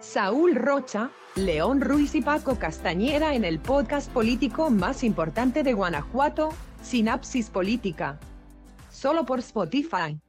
Saúl 0.00 0.54
Rocha, 0.54 1.10
León 1.34 1.80
Ruiz 1.80 2.14
y 2.14 2.22
Paco 2.22 2.56
Castañeda 2.56 3.34
en 3.34 3.44
el 3.44 3.58
podcast 3.58 4.08
político 4.12 4.70
más 4.70 5.02
importante 5.02 5.64
de 5.64 5.72
Guanajuato, 5.72 6.50
Sinapsis 6.82 7.50
Política. 7.50 8.20
Solo 8.92 9.26
por 9.26 9.40
Spotify. 9.40 10.20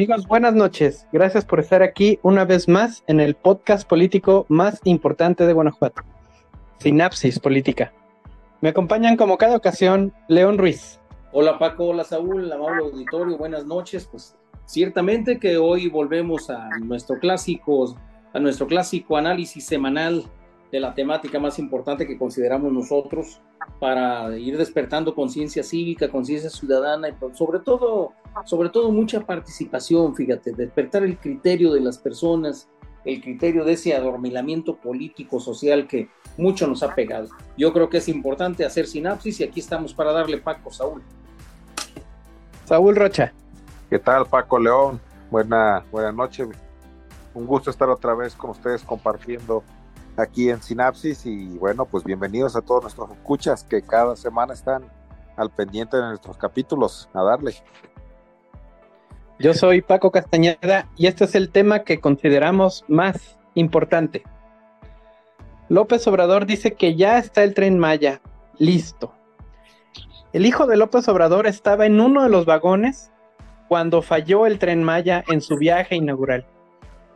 Amigos, 0.00 0.26
buenas 0.26 0.54
noches. 0.54 1.06
Gracias 1.12 1.44
por 1.44 1.60
estar 1.60 1.82
aquí 1.82 2.18
una 2.22 2.46
vez 2.46 2.68
más 2.68 3.04
en 3.06 3.20
el 3.20 3.34
podcast 3.34 3.86
político 3.86 4.46
más 4.48 4.80
importante 4.84 5.46
de 5.46 5.52
Guanajuato, 5.52 6.00
Sinapsis 6.78 7.38
Política. 7.38 7.92
Me 8.62 8.70
acompañan 8.70 9.18
como 9.18 9.36
cada 9.36 9.54
ocasión 9.54 10.14
León 10.26 10.56
Ruiz. 10.56 10.98
Hola 11.32 11.58
Paco, 11.58 11.88
hola 11.88 12.04
Saúl, 12.04 12.50
amable 12.50 12.82
auditorio, 12.82 13.36
buenas 13.36 13.66
noches. 13.66 14.08
Pues 14.10 14.38
ciertamente 14.64 15.38
que 15.38 15.58
hoy 15.58 15.90
volvemos 15.90 16.48
a 16.48 16.70
nuestro 16.78 17.18
clásico, 17.18 17.94
a 18.32 18.38
nuestro 18.38 18.66
clásico 18.66 19.18
análisis 19.18 19.66
semanal 19.66 20.24
de 20.70 20.80
la 20.80 20.94
temática 20.94 21.38
más 21.40 21.58
importante 21.58 22.06
que 22.06 22.16
consideramos 22.16 22.72
nosotros 22.72 23.40
para 23.78 24.36
ir 24.38 24.56
despertando 24.56 25.14
conciencia 25.14 25.62
cívica, 25.62 26.08
conciencia 26.08 26.48
ciudadana 26.48 27.08
y 27.08 27.14
sobre 27.34 27.58
todo, 27.60 28.12
sobre 28.44 28.68
todo 28.68 28.92
mucha 28.92 29.20
participación, 29.20 30.14
fíjate, 30.14 30.52
despertar 30.52 31.02
el 31.02 31.18
criterio 31.18 31.72
de 31.72 31.80
las 31.80 31.98
personas, 31.98 32.68
el 33.04 33.20
criterio 33.20 33.64
de 33.64 33.72
ese 33.72 33.94
adormilamiento 33.94 34.76
político, 34.76 35.40
social 35.40 35.88
que 35.88 36.08
mucho 36.36 36.66
nos 36.66 36.82
ha 36.82 36.94
pegado. 36.94 37.28
Yo 37.56 37.72
creo 37.72 37.88
que 37.88 37.98
es 37.98 38.08
importante 38.08 38.64
hacer 38.64 38.86
sinapsis 38.86 39.40
y 39.40 39.44
aquí 39.44 39.60
estamos 39.60 39.92
para 39.92 40.12
darle 40.12 40.38
Paco, 40.38 40.70
Saúl. 40.70 41.02
Saúl 42.64 42.94
Rocha. 42.94 43.32
¿Qué 43.88 43.98
tal, 43.98 44.26
Paco 44.26 44.58
León? 44.58 45.00
Buena, 45.30 45.84
buena 45.90 46.12
noche. 46.12 46.46
Un 47.34 47.46
gusto 47.46 47.70
estar 47.70 47.88
otra 47.88 48.14
vez 48.14 48.34
con 48.34 48.50
ustedes 48.50 48.82
compartiendo 48.82 49.64
aquí 50.20 50.50
en 50.50 50.62
Sinapsis 50.62 51.26
y 51.26 51.58
bueno, 51.58 51.86
pues 51.86 52.04
bienvenidos 52.04 52.56
a 52.56 52.60
todos 52.60 52.82
nuestros 52.82 53.10
escuchas 53.10 53.64
que 53.64 53.82
cada 53.82 54.16
semana 54.16 54.54
están 54.54 54.84
al 55.36 55.50
pendiente 55.50 55.96
de 55.96 56.04
nuestros 56.04 56.36
capítulos. 56.36 57.08
A 57.14 57.22
darle. 57.22 57.54
Yo 59.38 59.54
soy 59.54 59.80
Paco 59.80 60.10
Castañeda 60.10 60.88
y 60.96 61.06
este 61.06 61.24
es 61.24 61.34
el 61.34 61.50
tema 61.50 61.80
que 61.84 62.00
consideramos 62.00 62.84
más 62.88 63.38
importante. 63.54 64.22
López 65.68 66.06
Obrador 66.06 66.46
dice 66.46 66.74
que 66.74 66.94
ya 66.94 67.18
está 67.18 67.42
el 67.42 67.54
tren 67.54 67.78
Maya, 67.78 68.20
listo. 68.58 69.14
El 70.32 70.44
hijo 70.44 70.66
de 70.66 70.76
López 70.76 71.08
Obrador 71.08 71.46
estaba 71.46 71.86
en 71.86 72.00
uno 72.00 72.22
de 72.22 72.28
los 72.28 72.44
vagones 72.44 73.10
cuando 73.68 74.02
falló 74.02 74.46
el 74.46 74.58
tren 74.58 74.84
Maya 74.84 75.24
en 75.28 75.40
su 75.40 75.56
viaje 75.56 75.96
inaugural. 75.96 76.46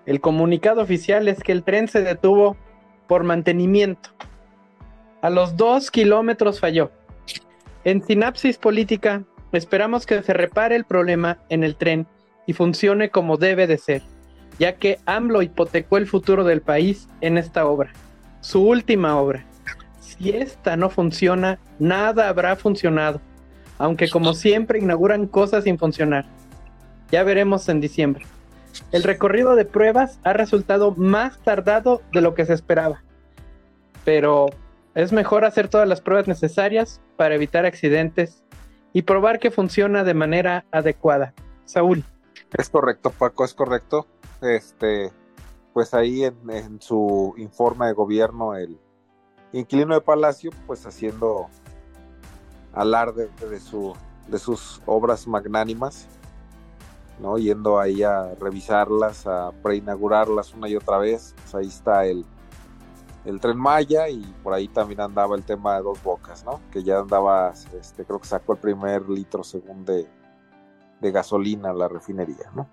El 0.06 0.20
comunicado 0.20 0.82
oficial 0.82 1.28
es 1.28 1.42
que 1.42 1.52
el 1.52 1.64
tren 1.64 1.88
se 1.88 2.02
detuvo 2.02 2.56
por 3.06 3.24
mantenimiento. 3.24 4.10
A 5.22 5.30
los 5.30 5.56
dos 5.56 5.90
kilómetros 5.90 6.60
falló. 6.60 6.90
En 7.84 8.02
Sinapsis 8.02 8.58
Política 8.58 9.24
esperamos 9.52 10.06
que 10.06 10.22
se 10.22 10.32
repare 10.32 10.76
el 10.76 10.84
problema 10.84 11.38
en 11.48 11.64
el 11.64 11.76
tren 11.76 12.06
y 12.46 12.52
funcione 12.52 13.10
como 13.10 13.36
debe 13.36 13.66
de 13.66 13.78
ser, 13.78 14.02
ya 14.58 14.76
que 14.76 14.98
AMLO 15.06 15.42
hipotecó 15.42 15.96
el 15.96 16.06
futuro 16.06 16.44
del 16.44 16.60
país 16.60 17.08
en 17.20 17.38
esta 17.38 17.66
obra, 17.66 17.92
su 18.40 18.66
última 18.66 19.16
obra. 19.16 19.46
Si 20.00 20.30
esta 20.30 20.76
no 20.76 20.90
funciona, 20.90 21.58
nada 21.78 22.28
habrá 22.28 22.56
funcionado, 22.56 23.20
aunque 23.78 24.08
como 24.08 24.34
siempre 24.34 24.78
inauguran 24.78 25.26
cosas 25.26 25.64
sin 25.64 25.78
funcionar. 25.78 26.26
Ya 27.10 27.22
veremos 27.22 27.68
en 27.68 27.80
diciembre. 27.80 28.26
El 28.92 29.02
recorrido 29.02 29.56
de 29.56 29.64
pruebas 29.64 30.18
ha 30.24 30.32
resultado 30.32 30.92
más 30.92 31.38
tardado 31.38 32.02
de 32.12 32.20
lo 32.20 32.34
que 32.34 32.44
se 32.44 32.54
esperaba, 32.54 33.02
pero 34.04 34.46
es 34.94 35.12
mejor 35.12 35.44
hacer 35.44 35.68
todas 35.68 35.88
las 35.88 36.00
pruebas 36.00 36.28
necesarias 36.28 37.00
para 37.16 37.34
evitar 37.34 37.66
accidentes 37.66 38.44
y 38.92 39.02
probar 39.02 39.40
que 39.40 39.50
funciona 39.50 40.04
de 40.04 40.14
manera 40.14 40.64
adecuada. 40.70 41.34
Saúl. 41.64 42.04
Es 42.56 42.68
correcto, 42.68 43.10
Paco, 43.10 43.44
es 43.44 43.54
correcto. 43.54 44.06
Este, 44.40 45.10
pues 45.72 45.92
ahí 45.94 46.24
en, 46.24 46.80
su 46.80 47.34
informe 47.36 47.86
de 47.86 47.92
gobierno, 47.92 48.54
el 48.54 48.78
inquilino 49.52 49.94
de 49.94 50.00
Palacio, 50.00 50.50
pues 50.66 50.86
haciendo 50.86 51.48
alarde 52.72 53.28
de, 53.50 53.58
su, 53.58 53.94
de 54.28 54.38
sus 54.38 54.80
obras 54.86 55.26
magnánimas, 55.26 56.06
¿no? 57.18 57.38
Yendo 57.38 57.78
ahí 57.78 58.02
a 58.02 58.34
revisarlas, 58.34 59.26
a 59.26 59.52
preinaugurarlas 59.62 60.54
una 60.54 60.68
y 60.68 60.76
otra 60.76 60.98
vez. 60.98 61.34
Pues 61.42 61.54
ahí 61.54 61.66
está 61.68 62.06
el, 62.06 62.24
el 63.24 63.40
tren 63.40 63.58
Maya 63.58 64.08
y 64.08 64.22
por 64.42 64.52
ahí 64.52 64.68
también 64.68 65.00
andaba 65.00 65.36
el 65.36 65.44
tema 65.44 65.76
de 65.76 65.82
dos 65.82 66.02
bocas, 66.02 66.44
¿no? 66.44 66.60
Que 66.70 66.82
ya 66.82 66.98
andaba, 66.98 67.52
este, 67.78 68.04
creo 68.04 68.20
que 68.20 68.28
sacó 68.28 68.52
el 68.54 68.58
primer 68.58 69.08
litro 69.08 69.44
según 69.44 69.84
de, 69.84 70.08
de 71.00 71.10
gasolina 71.10 71.72
la 71.72 71.88
refinería, 71.88 72.50
¿no? 72.54 72.68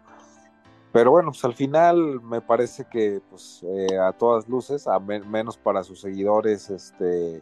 Pero 0.92 1.12
bueno, 1.12 1.32
pues 1.32 1.46
al 1.46 1.54
final 1.54 2.22
me 2.22 2.42
parece 2.42 2.86
que 2.86 3.22
pues 3.30 3.64
eh, 3.64 3.98
a 3.98 4.12
todas 4.12 4.50
luces, 4.50 4.88
a 4.88 5.00
menos 5.00 5.58
para 5.58 5.84
sus 5.84 6.02
seguidores, 6.02 6.70
este, 6.70 7.42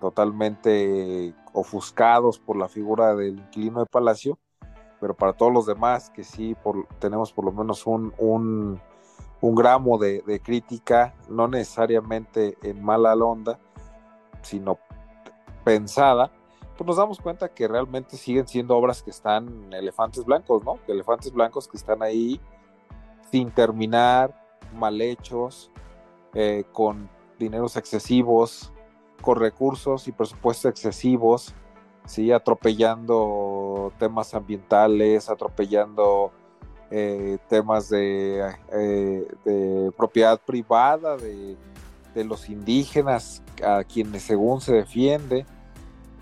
totalmente 0.00 1.34
ofuscados 1.52 2.38
por 2.38 2.56
la 2.56 2.68
figura 2.68 3.16
del 3.16 3.38
inquilino 3.38 3.80
de 3.80 3.86
Palacio, 3.86 4.38
pero 5.00 5.14
para 5.14 5.32
todos 5.32 5.52
los 5.52 5.66
demás 5.66 6.10
que 6.10 6.24
sí 6.24 6.54
por, 6.62 6.86
tenemos 6.98 7.32
por 7.32 7.44
lo 7.44 7.52
menos 7.52 7.86
un, 7.86 8.12
un, 8.18 8.80
gramo 9.54 9.98
de, 9.98 10.40
crítica, 10.44 11.14
no 11.28 11.48
necesariamente 11.48 12.56
en 12.62 12.82
mala 12.82 13.14
onda, 13.14 13.58
sino 14.42 14.78
pensada, 15.64 16.30
pues 16.76 16.86
nos 16.86 16.96
damos 16.96 17.18
cuenta 17.18 17.48
que 17.48 17.66
realmente 17.66 18.16
siguen 18.16 18.46
siendo 18.46 18.76
obras 18.76 19.02
que 19.02 19.10
están 19.10 19.72
elefantes 19.72 20.24
blancos, 20.24 20.64
¿no? 20.64 20.78
Elefantes 20.86 21.32
blancos 21.32 21.66
que 21.66 21.76
están 21.76 22.02
ahí 22.02 22.40
sin 23.30 23.50
terminar, 23.50 24.34
mal 24.74 25.00
hechos, 25.00 25.70
eh, 26.34 26.64
con 26.72 27.08
dineros 27.38 27.76
excesivos, 27.76 28.72
con 29.22 29.38
recursos 29.38 30.08
y 30.08 30.12
presupuestos 30.12 30.70
excesivos, 30.70 31.54
¿sí? 32.08 32.32
atropellando 32.32 33.92
temas 33.98 34.34
ambientales, 34.34 35.28
atropellando 35.28 36.32
eh, 36.90 37.38
temas 37.48 37.90
de, 37.90 38.54
eh, 38.72 39.28
de, 39.44 39.92
propiedad 39.96 40.40
privada 40.40 41.16
de, 41.18 41.56
de, 42.14 42.24
los 42.24 42.48
indígenas 42.48 43.42
a 43.64 43.84
quienes 43.84 44.22
según 44.22 44.62
se 44.62 44.72
defiende, 44.72 45.44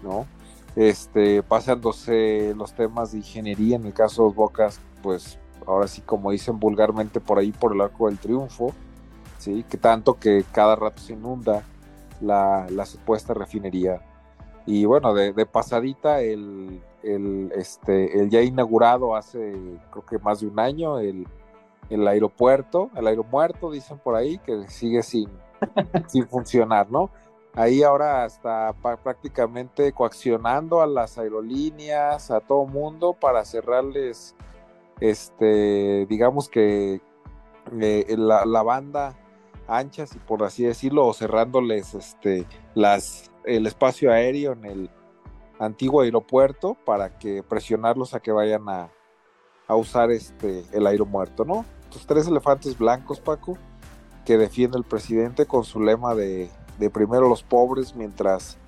¿no? 0.03 0.27
Este, 0.75 1.43
pasándose 1.43 2.53
los 2.57 2.75
temas 2.75 3.13
de 3.13 3.19
ingeniería, 3.19 3.77
en 3.77 3.87
el 3.87 3.95
caso 3.95 4.23
de 4.23 4.29
los 4.29 4.35
Bocas, 4.35 4.81
pues 5.03 5.39
ahora 5.67 5.87
sí 5.87 6.03
como 6.03 6.33
dicen 6.33 6.59
vulgarmente 6.59 7.21
por 7.21 7.39
ahí 7.39 7.53
por 7.53 7.73
el 7.73 7.81
arco 7.81 8.09
del 8.09 8.19
triunfo, 8.19 8.75
¿sí? 9.39 9.65
que 9.71 9.79
tanto 9.79 10.19
que 10.19 10.45
cada 10.53 10.77
rato 10.77 11.01
se 11.01 11.13
inunda 11.13 11.63
la, 12.21 12.67
la 12.71 12.85
supuesta 12.85 13.35
refinería 13.35 14.03
y 14.67 14.85
bueno, 14.85 15.15
de, 15.15 15.47
pasadita, 15.47 16.21
el, 16.21 16.83
este, 17.55 18.21
el 18.21 18.29
ya 18.31 18.43
inaugurado 18.43 19.15
hace 19.15 19.55
creo 19.91 20.05
que 20.05 20.19
más 20.19 20.41
de 20.41 20.49
un 20.49 20.59
año, 20.59 20.99
el, 20.99 21.27
el 21.89 22.07
aeropuerto, 22.09 22.91
el 22.97 23.07
aeromuerto, 23.07 23.71
dicen 23.71 23.99
por 23.99 24.17
ahí, 24.17 24.39
que 24.39 24.69
sigue 24.69 25.05
sin, 25.05 25.31
sin 26.09 26.27
funcionar, 26.27 26.91
¿no? 26.91 27.11
Ahí 27.55 27.83
ahora 27.83 28.27
está 28.27 28.75
prácticamente 29.03 29.93
coaccionando 29.93 30.83
a 30.83 30.87
las 30.87 31.17
aerolíneas, 31.17 32.31
a 32.31 32.41
todo 32.41 32.67
mundo 32.67 33.15
para 33.15 33.47
cerrarles, 33.47 34.35
este, 35.01 36.05
digamos 36.07 36.51
que 36.51 37.01
eh, 37.81 38.15
la, 38.19 38.45
la, 38.45 38.63
banda 38.63 39.17
anchas 39.69 40.15
y 40.15 40.19
por 40.19 40.43
así 40.43 40.65
decirlo, 40.65 41.07
o 41.07 41.15
cerrándoles 41.15 41.95
este, 41.95 42.47
las 42.75 43.31
el 43.47 43.67
espacio 43.67 44.13
aéreo 44.13 44.53
en 44.53 44.65
el 44.65 44.91
antiguo 45.59 46.03
aeropuerto 46.03 46.77
para 46.85 47.19
que 47.19 47.43
presionarlos 47.43 48.15
a 48.15 48.21
que 48.21 48.33
vayan 48.33 48.69
a, 48.69 48.91
usar 49.69 50.11
este 50.13 50.65
el 50.73 50.87
aeromuerto, 50.87 51.45
¿no? 51.45 51.65
Estos 51.83 52.07
tres 52.07 52.29
elefantes 52.29 52.79
blancos, 52.79 53.21
Paco, 53.21 53.59
que 54.25 54.37
defiende 54.37 54.79
el 54.79 54.85
presidente 54.85 55.47
con 55.47 55.65
su 55.65 55.81
lema 55.81 56.15
de, 56.15 56.51
primero 56.93 57.29
los 57.29 57.43
pobres 57.43 57.95
mientras 57.97 58.59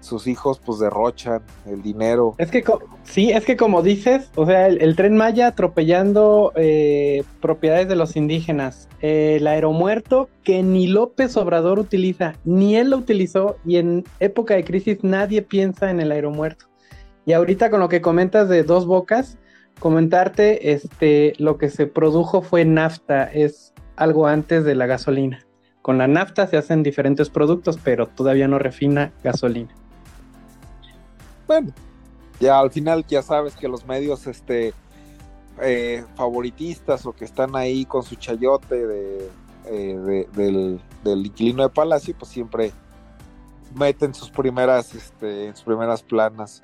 sus 0.00 0.26
hijos 0.26 0.60
pues 0.64 0.78
derrochan 0.78 1.42
el 1.66 1.82
dinero. 1.82 2.34
Es 2.38 2.50
que 2.50 2.64
sí, 3.04 3.30
es 3.30 3.44
que 3.44 3.56
como 3.56 3.82
dices, 3.82 4.30
o 4.36 4.46
sea, 4.46 4.66
el, 4.66 4.96
tren 4.96 5.16
Maya 5.16 5.48
atropellando 5.48 6.52
eh, 6.56 7.24
propiedades 7.40 7.88
de 7.88 7.96
los 7.96 8.16
indígenas, 8.16 8.88
el 9.00 9.46
aeromuerto 9.46 10.28
que 10.42 10.62
ni 10.62 10.86
López 10.86 11.36
Obrador 11.36 11.78
utiliza, 11.78 12.34
ni 12.44 12.76
él 12.76 12.90
lo 12.90 12.98
utilizó 12.98 13.56
y 13.64 13.76
en 13.76 14.04
época 14.20 14.54
de 14.54 14.64
crisis 14.64 14.98
nadie 15.02 15.42
piensa 15.42 15.90
en 15.90 16.00
el 16.00 16.12
aeromuerto. 16.12 16.66
Y 17.24 17.32
ahorita 17.32 17.70
con 17.70 17.80
lo 17.80 17.88
que 17.88 18.00
comentas 18.00 18.48
de 18.48 18.62
dos 18.62 18.86
bocas, 18.86 19.38
comentarte, 19.80 20.72
este, 20.72 21.34
lo 21.38 21.58
que 21.58 21.68
se 21.68 21.86
produjo 21.86 22.40
fue 22.40 22.64
nafta, 22.64 23.24
es 23.24 23.74
algo 23.96 24.26
antes 24.26 24.64
de 24.64 24.74
la 24.74 24.86
gasolina. 24.86 25.40
Con 25.82 25.98
la 25.98 26.08
nafta 26.08 26.46
se 26.46 26.56
hacen 26.56 26.82
diferentes 26.82 27.30
productos, 27.30 27.78
pero 27.82 28.06
todavía 28.06 28.48
no 28.48 28.58
refina 28.58 29.12
gasolina. 29.22 29.74
Bueno, 31.46 31.72
ya 32.40 32.58
al 32.58 32.70
final 32.70 33.06
ya 33.06 33.22
sabes 33.22 33.56
que 33.56 33.68
los 33.68 33.86
medios 33.86 34.26
este, 34.26 34.74
eh, 35.60 36.04
favoritistas 36.16 37.06
o 37.06 37.12
que 37.12 37.24
están 37.24 37.54
ahí 37.56 37.84
con 37.84 38.02
su 38.02 38.16
chayote 38.16 38.86
de, 38.86 39.30
eh, 39.66 40.26
del, 40.34 40.80
inquilino 41.26 41.62
de 41.62 41.68
Palacio, 41.68 42.14
pues 42.18 42.30
siempre 42.30 42.72
meten 43.74 44.14
sus 44.14 44.30
primeras, 44.30 44.94
este, 44.94 45.54
sus 45.54 45.64
primeras 45.64 46.02
planas 46.02 46.62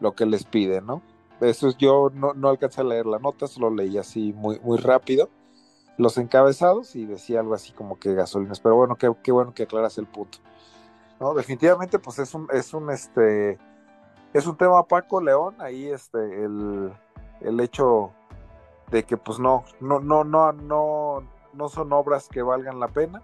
lo 0.00 0.14
que 0.14 0.26
les 0.26 0.44
piden, 0.44 0.86
¿no? 0.86 1.02
Eso 1.40 1.68
es, 1.68 1.76
yo 1.76 2.10
no, 2.14 2.34
no 2.34 2.48
alcancé 2.48 2.80
a 2.80 2.84
leer 2.84 3.06
la 3.06 3.18
nota, 3.18 3.46
solo 3.46 3.70
leí 3.70 3.98
así 3.98 4.32
muy, 4.32 4.60
muy 4.60 4.78
rápido 4.78 5.28
los 5.96 6.18
encabezados 6.18 6.96
y 6.96 7.06
decía 7.06 7.40
algo 7.40 7.54
así 7.54 7.72
como 7.72 7.98
que 7.98 8.14
gasolinas, 8.14 8.60
pero 8.60 8.76
bueno, 8.76 8.96
qué, 8.96 9.12
qué 9.22 9.32
bueno 9.32 9.54
que 9.54 9.64
aclaras 9.64 9.98
el 9.98 10.06
punto. 10.06 10.38
No, 11.20 11.34
definitivamente, 11.34 11.98
pues 11.98 12.18
es 12.18 12.34
un, 12.34 12.48
es 12.52 12.74
un 12.74 12.90
este 12.90 13.58
es 14.34 14.46
un 14.46 14.56
tema 14.56 14.86
Paco 14.86 15.20
León, 15.20 15.54
ahí 15.60 15.86
este, 15.86 16.18
el, 16.18 16.92
el 17.40 17.60
hecho 17.60 18.12
de 18.90 19.04
que 19.04 19.16
pues 19.16 19.38
no, 19.38 19.64
no, 19.80 20.00
no, 20.00 20.24
no, 20.24 20.52
no, 20.52 21.22
no 21.52 21.68
son 21.68 21.92
obras 21.92 22.28
que 22.28 22.42
valgan 22.42 22.80
la 22.80 22.88
pena. 22.88 23.22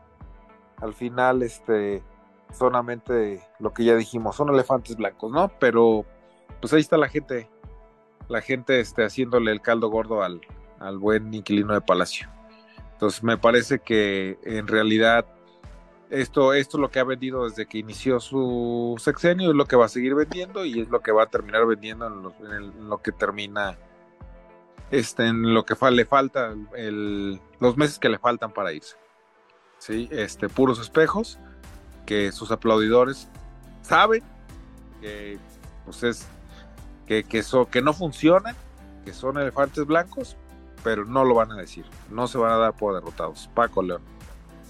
Al 0.76 0.94
final, 0.94 1.42
este, 1.42 2.02
solamente 2.52 3.42
lo 3.58 3.74
que 3.74 3.84
ya 3.84 3.96
dijimos, 3.96 4.36
son 4.36 4.50
elefantes 4.50 4.96
blancos, 4.96 5.32
¿no? 5.32 5.50
Pero 5.58 6.04
pues 6.60 6.72
ahí 6.72 6.80
está 6.80 6.96
la 6.96 7.08
gente, 7.08 7.50
la 8.28 8.40
gente 8.40 8.78
este, 8.78 9.04
haciéndole 9.04 9.50
el 9.50 9.60
caldo 9.60 9.90
gordo 9.90 10.22
al, 10.22 10.40
al 10.78 10.96
buen 10.98 11.34
inquilino 11.34 11.74
de 11.74 11.80
Palacio. 11.80 12.28
Entonces 12.92 13.24
me 13.24 13.36
parece 13.36 13.80
que 13.80 14.38
en 14.44 14.68
realidad 14.68 15.26
esto, 16.10 16.52
esto 16.52 16.76
es 16.76 16.80
lo 16.80 16.90
que 16.90 16.98
ha 16.98 17.04
vendido 17.04 17.48
desde 17.48 17.66
que 17.66 17.78
inició 17.78 18.18
su 18.20 18.96
sexenio, 18.98 19.50
es 19.50 19.56
lo 19.56 19.64
que 19.64 19.76
va 19.76 19.86
a 19.86 19.88
seguir 19.88 20.14
vendiendo 20.14 20.64
y 20.64 20.80
es 20.80 20.88
lo 20.88 21.00
que 21.00 21.12
va 21.12 21.22
a 21.24 21.26
terminar 21.26 21.66
vendiendo 21.66 22.34
en, 22.40 22.88
lo 22.88 22.98
que 23.00 23.12
termina, 23.12 23.78
este, 24.90 25.26
en 25.26 25.54
lo 25.54 25.64
que 25.64 25.76
le 25.90 26.04
falta, 26.04 26.54
los 27.60 27.76
meses 27.76 27.98
que 27.98 28.08
le 28.08 28.18
faltan 28.18 28.52
para 28.52 28.72
irse. 28.72 28.96
¿Sí? 29.78 30.08
Este, 30.10 30.48
puros 30.48 30.78
espejos 30.80 31.38
que 32.04 32.32
sus 32.32 32.50
aplaudidores 32.50 33.28
saben 33.82 34.22
que, 35.00 35.38
pues 35.84 36.02
es, 36.02 36.26
que, 37.06 37.22
que, 37.22 37.42
que 37.70 37.82
no 37.82 37.92
funcionan, 37.92 38.56
que 39.04 39.14
son 39.14 39.38
elefantes 39.38 39.86
blancos, 39.86 40.36
pero 40.82 41.04
no 41.04 41.24
lo 41.24 41.34
van 41.34 41.52
a 41.52 41.56
decir, 41.56 41.86
no 42.10 42.26
se 42.26 42.36
van 42.36 42.52
a 42.52 42.56
dar 42.56 42.72
por 42.74 42.94
derrotados. 42.94 43.48
Paco 43.54 43.82
León. 43.82 44.02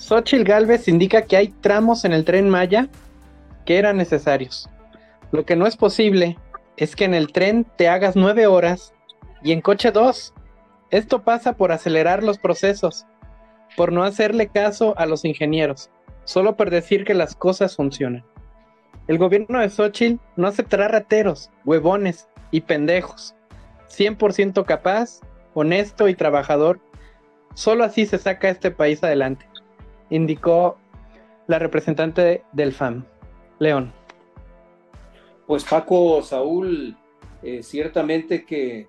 Xochitl 0.01 0.45
Galvez 0.45 0.89
indica 0.89 1.27
que 1.27 1.37
hay 1.37 1.49
tramos 1.49 2.07
en 2.07 2.13
el 2.13 2.25
tren 2.25 2.49
Maya 2.49 2.89
que 3.67 3.77
eran 3.77 3.99
necesarios. 3.99 4.67
Lo 5.31 5.45
que 5.45 5.57
no 5.57 5.67
es 5.67 5.77
posible 5.77 6.39
es 6.79 6.97
que 6.97 7.05
en 7.05 7.13
el 7.13 7.31
tren 7.33 7.67
te 7.77 7.87
hagas 7.87 8.17
nueve 8.17 8.47
horas 8.47 8.95
y 9.43 9.53
en 9.53 9.61
coche 9.61 9.93
dos. 9.93 10.33
Esto 10.91 11.23
pasa 11.23 11.53
por 11.53 11.71
acelerar 11.71 12.25
los 12.25 12.39
procesos, 12.39 13.07
por 13.77 13.93
no 13.93 14.03
hacerle 14.03 14.49
caso 14.49 14.95
a 14.97 15.05
los 15.05 15.27
ingenieros, 15.27 15.91
solo 16.25 16.57
por 16.57 16.71
decir 16.71 17.05
que 17.05 17.13
las 17.13 17.37
cosas 17.37 17.77
funcionan. 17.77 18.25
El 19.07 19.19
gobierno 19.19 19.61
de 19.61 19.69
Xochitl 19.69 20.19
no 20.35 20.49
aceptará 20.49 20.89
rateros, 20.89 21.51
huevones 21.67 22.27
y 22.51 22.63
pendejos. 22.63 23.35
100% 23.91 24.65
capaz, 24.65 25.21
honesto 25.53 26.09
y 26.09 26.15
trabajador. 26.15 26.81
Solo 27.53 27.85
así 27.85 28.07
se 28.07 28.17
saca 28.17 28.49
este 28.49 28.71
país 28.71 29.05
adelante 29.05 29.50
indicó 30.11 30.79
la 31.47 31.59
representante 31.59 32.45
del 32.53 32.73
FAM. 32.73 33.05
León. 33.59 33.93
Pues 35.47 35.65
Paco, 35.65 36.23
Saúl, 36.23 36.97
eh, 37.43 37.63
ciertamente 37.63 38.45
que 38.45 38.89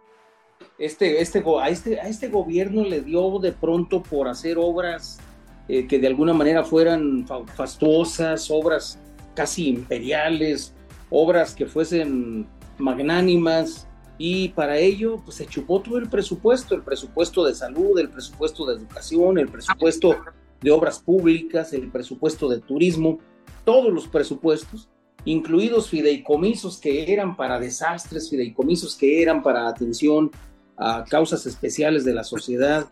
este, 0.77 1.21
este, 1.21 1.43
a, 1.61 1.69
este, 1.69 1.99
a 1.99 2.07
este 2.07 2.27
gobierno 2.29 2.83
le 2.83 3.01
dio 3.01 3.39
de 3.39 3.51
pronto 3.51 4.01
por 4.01 4.27
hacer 4.27 4.57
obras 4.57 5.19
eh, 5.67 5.87
que 5.87 5.99
de 5.99 6.07
alguna 6.07 6.33
manera 6.33 6.63
fueran 6.63 7.25
fastuosas, 7.55 8.49
obras 8.49 8.99
casi 9.35 9.69
imperiales, 9.69 10.73
obras 11.09 11.55
que 11.55 11.65
fuesen 11.65 12.47
magnánimas, 12.77 13.87
y 14.17 14.49
para 14.49 14.77
ello 14.77 15.19
pues 15.25 15.37
se 15.37 15.47
chupó 15.47 15.81
todo 15.81 15.97
el 15.97 16.07
presupuesto, 16.07 16.75
el 16.75 16.83
presupuesto 16.83 17.43
de 17.43 17.55
salud, 17.55 17.97
el 17.97 18.09
presupuesto 18.09 18.67
de 18.67 18.75
educación, 18.75 19.39
el 19.39 19.47
presupuesto 19.47 20.15
de 20.61 20.71
obras 20.71 20.99
públicas, 20.99 21.73
el 21.73 21.89
presupuesto 21.89 22.47
de 22.47 22.59
turismo, 22.59 23.19
todos 23.65 23.91
los 23.91 24.07
presupuestos, 24.07 24.89
incluidos 25.25 25.89
fideicomisos 25.89 26.79
que 26.79 27.11
eran 27.11 27.35
para 27.35 27.59
desastres, 27.59 28.29
fideicomisos 28.29 28.95
que 28.95 29.21
eran 29.21 29.43
para 29.43 29.67
atención 29.67 30.31
a 30.77 31.03
causas 31.03 31.45
especiales 31.45 32.05
de 32.05 32.13
la 32.13 32.23
sociedad, 32.23 32.87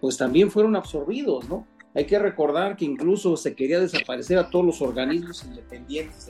pues 0.00 0.16
también 0.16 0.50
fueron 0.50 0.76
absorbidos, 0.76 1.48
¿no? 1.48 1.66
Hay 1.94 2.06
que 2.06 2.18
recordar 2.18 2.76
que 2.76 2.86
incluso 2.86 3.36
se 3.36 3.54
quería 3.54 3.78
desaparecer 3.78 4.38
a 4.38 4.48
todos 4.48 4.64
los 4.64 4.82
organismos 4.82 5.44
independientes 5.44 6.26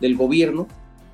del, 0.00 0.16
gobierno 0.16 0.68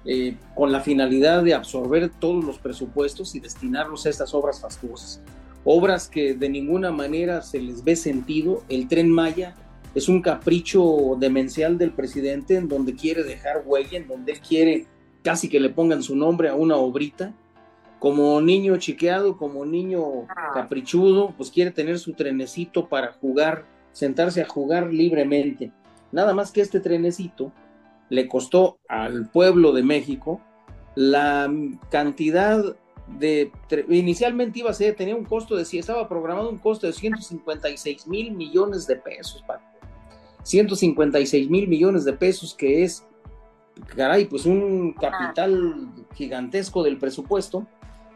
eh, 0.05 0.37
con 0.55 0.73
la 0.73 0.81
finalidad 0.81 1.45
de 1.45 1.55
absorber 1.55 2.11
todos 2.11 2.45
los 2.45 2.59
presupuestos 2.59 3.35
y 3.35 3.41
destinarlos 3.41 4.07
a 4.07 4.11
estas 4.11 4.35
obras 4.35 4.61
fastuosas 4.61 5.23
obras 5.71 6.09
que 6.09 6.33
de 6.33 6.49
ninguna 6.49 6.91
manera 6.91 7.43
se 7.43 7.61
les 7.61 7.85
ve 7.85 7.95
sentido. 7.95 8.65
El 8.71 8.89
tren 8.89 9.11
Maya 9.11 9.55
es 9.95 10.09
un 10.09 10.23
capricho 10.23 11.15
demencial 11.21 11.77
del 11.77 11.93
presidente 11.93 12.57
en 12.57 12.69
donde 12.69 12.95
quiere 12.95 13.23
dejar 13.23 13.65
huella, 13.67 13.99
en 13.99 14.09
donde 14.09 14.33
él 14.33 14.41
quiere 14.41 14.87
casi 15.23 15.51
que 15.51 15.61
le 15.61 15.69
pongan 15.69 16.03
su 16.03 16.17
nombre 16.17 16.49
a 16.49 16.55
una 16.55 16.77
obrita. 16.77 17.35
Como 17.99 18.41
niño 18.41 18.79
chiqueado, 18.79 19.37
como 19.37 19.67
niño 19.67 20.27
caprichudo, 20.55 21.35
pues 21.37 21.51
quiere 21.51 21.71
tener 21.71 21.99
su 21.99 22.15
trenecito 22.15 22.89
para 22.89 23.13
jugar, 23.13 23.67
sentarse 23.93 24.41
a 24.41 24.49
jugar 24.49 24.91
libremente. 24.91 25.71
Nada 26.13 26.33
más 26.33 26.51
que 26.51 26.63
este 26.63 26.81
trenecito 26.81 27.53
le 28.09 28.27
costó 28.27 28.79
al 28.89 29.29
pueblo 29.29 29.73
de 29.73 29.83
México 29.83 30.41
la 30.95 31.53
cantidad 31.91 32.75
de, 33.17 33.51
inicialmente 33.89 34.59
iba 34.59 34.71
a 34.71 34.75
ser, 34.75 34.95
tenía 34.95 35.17
un 35.17 35.25
costo 35.25 35.57
de, 35.57 35.65
si 35.65 35.79
estaba 35.79 36.09
programado 36.09 36.51
un 36.51 36.59
costo 36.59 36.87
de 36.87 36.93
156 36.93 38.07
mil 38.07 38.33
millones 38.33 38.87
de 38.87 38.97
pesos, 38.97 39.45
156 40.43 41.51
mil 41.51 41.69
millones 41.69 42.05
de 42.05 42.13
pesos, 42.13 42.55
que 42.55 42.85
es, 42.85 43.05
caray, 43.97 44.27
pues 44.27 44.45
un 44.45 44.93
capital 44.93 45.89
gigantesco 46.15 46.83
del 46.83 46.99
presupuesto 46.99 47.67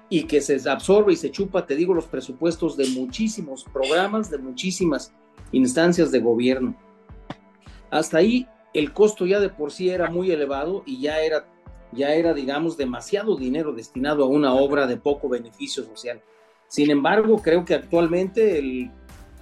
y 0.08 0.24
que 0.24 0.40
se 0.40 0.68
absorbe 0.68 1.14
y 1.14 1.16
se 1.16 1.30
chupa, 1.30 1.66
te 1.66 1.74
digo, 1.74 1.94
los 1.94 2.06
presupuestos 2.06 2.76
de 2.76 2.88
muchísimos 2.88 3.64
programas, 3.64 4.30
de 4.30 4.38
muchísimas 4.38 5.12
instancias 5.52 6.10
de 6.10 6.20
gobierno. 6.20 6.76
Hasta 7.90 8.18
ahí 8.18 8.46
el 8.74 8.92
costo 8.92 9.26
ya 9.26 9.40
de 9.40 9.48
por 9.48 9.70
sí 9.70 9.90
era 9.90 10.10
muy 10.10 10.30
elevado 10.30 10.82
y 10.86 11.00
ya 11.00 11.20
era 11.20 11.46
ya 11.92 12.14
era, 12.14 12.34
digamos, 12.34 12.76
demasiado 12.76 13.36
dinero 13.36 13.72
destinado 13.72 14.24
a 14.24 14.28
una 14.28 14.54
obra 14.54 14.86
de 14.86 14.96
poco 14.96 15.28
beneficio 15.28 15.84
social. 15.84 16.20
Sin 16.68 16.90
embargo, 16.90 17.40
creo 17.42 17.64
que 17.64 17.74
actualmente 17.74 18.90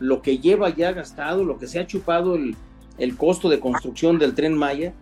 lo 0.01 0.21
que 0.23 0.39
lleva 0.39 0.71
ya 0.71 0.93
gastado, 0.93 1.45
lo 1.45 1.59
que 1.59 1.69
se 1.69 1.79
ha 1.79 1.87
chupado 1.87 2.35
el, 2.35 3.17
costo 3.17 3.49
de 3.49 3.61
construcción 3.61 4.19
del 4.19 4.35
tren 4.35 4.55
Maya, 4.55 4.93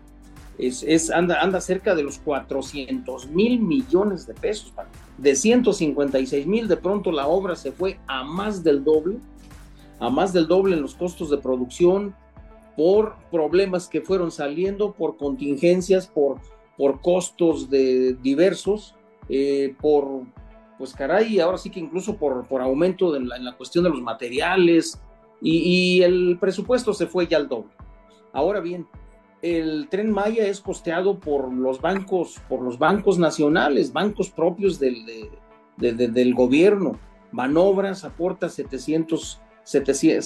es, 0.58 1.10
anda, 1.10 1.40
anda 1.40 1.60
cerca 1.60 1.94
de 1.94 2.02
los 2.02 2.18
400 2.18 3.28
mil 3.28 3.60
millones 3.60 4.26
de 4.26 4.34
pesos. 4.34 4.72
De 5.16 5.34
156 5.34 6.46
mil, 6.46 6.68
de 6.68 6.76
pronto 6.76 7.12
la 7.12 7.28
obra 7.28 7.56
se 7.56 7.72
fue 7.72 7.98
a 8.06 8.24
más 8.24 8.62
del 8.62 8.84
doble, 8.84 9.16
a 10.00 10.10
más 10.10 10.32
del 10.32 10.46
doble 10.46 10.76
en 10.76 10.82
los 10.82 10.94
costos 10.94 11.30
de 11.30 11.38
producción, 11.38 12.14
por 12.76 13.16
problemas 13.30 13.88
que 13.88 14.00
fueron 14.00 14.30
saliendo, 14.30 14.92
por 14.92 15.16
contingencias, 15.16 16.06
por 16.06 16.40
por 16.78 17.02
costos 17.02 17.68
de 17.68 18.14
diversos, 18.14 18.94
eh, 19.28 19.74
por, 19.80 20.22
pues 20.78 20.94
caray, 20.94 21.40
ahora 21.40 21.58
sí 21.58 21.68
que 21.68 21.80
incluso 21.80 22.16
por, 22.16 22.46
por 22.46 22.62
aumento 22.62 23.14
en 23.14 23.28
la 23.28 23.56
cuestión 23.56 23.84
de 23.84 23.90
los 23.90 24.00
materiales 24.00 24.98
y, 25.42 26.02
el 26.02 26.38
presupuesto 26.40 26.94
se 26.94 27.06
fue 27.06 27.26
ya 27.26 27.36
al 27.36 27.48
doble. 27.48 27.72
Ahora 28.32 28.60
bien, 28.60 28.86
el 29.42 29.88
tren 29.90 30.10
Maya 30.10 30.46
es 30.46 30.60
costeado 30.60 31.18
por 31.18 31.52
los 31.52 31.80
bancos, 31.80 32.40
por 32.48 32.62
los 32.62 32.78
bancos 32.78 33.18
nacionales, 33.18 33.92
bancos 33.92 34.30
propios 34.30 34.78
del, 34.78 35.04
del 35.76 36.34
gobierno. 36.34 36.98
Manobras 37.30 38.04
aporta 38.04 38.48
700, 38.48 39.40
700, 39.64 40.24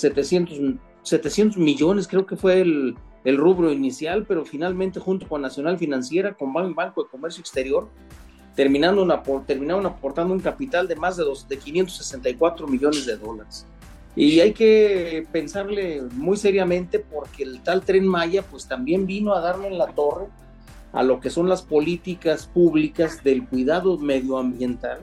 700, 1.02 1.56
millones, 1.58 2.06
creo 2.06 2.26
que 2.26 2.36
fue 2.36 2.60
el, 2.60 2.94
el, 3.24 3.36
rubro 3.36 3.72
inicial, 3.72 4.24
pero 4.26 4.44
finalmente 4.44 5.00
junto 5.00 5.28
con 5.28 5.42
Nacional 5.42 5.78
Financiera, 5.78 6.34
con 6.34 6.52
Banco 6.52 7.02
de 7.02 7.08
Comercio 7.10 7.40
Exterior, 7.40 7.88
terminaron, 8.54 9.08
terminaron 9.46 9.86
aportando 9.86 10.34
un 10.34 10.40
capital 10.40 10.88
de 10.88 10.96
más 10.96 11.16
de, 11.16 11.24
dos, 11.24 11.48
de 11.48 11.58
564 11.58 12.66
millones 12.66 13.06
de 13.06 13.16
dólares. 13.16 13.66
Y 14.14 14.40
hay 14.40 14.52
que 14.52 15.26
pensarle 15.32 16.02
muy 16.12 16.36
seriamente 16.36 16.98
porque 16.98 17.44
el 17.44 17.62
tal 17.62 17.82
tren 17.82 18.06
Maya 18.06 18.42
pues 18.42 18.68
también 18.68 19.06
vino 19.06 19.32
a 19.34 19.40
darle 19.40 19.68
en 19.68 19.78
la 19.78 19.86
torre 19.86 20.26
a 20.92 21.02
lo 21.02 21.20
que 21.20 21.30
son 21.30 21.48
las 21.48 21.62
políticas 21.62 22.46
públicas 22.46 23.24
del 23.24 23.48
cuidado 23.48 23.96
medioambiental, 23.98 25.00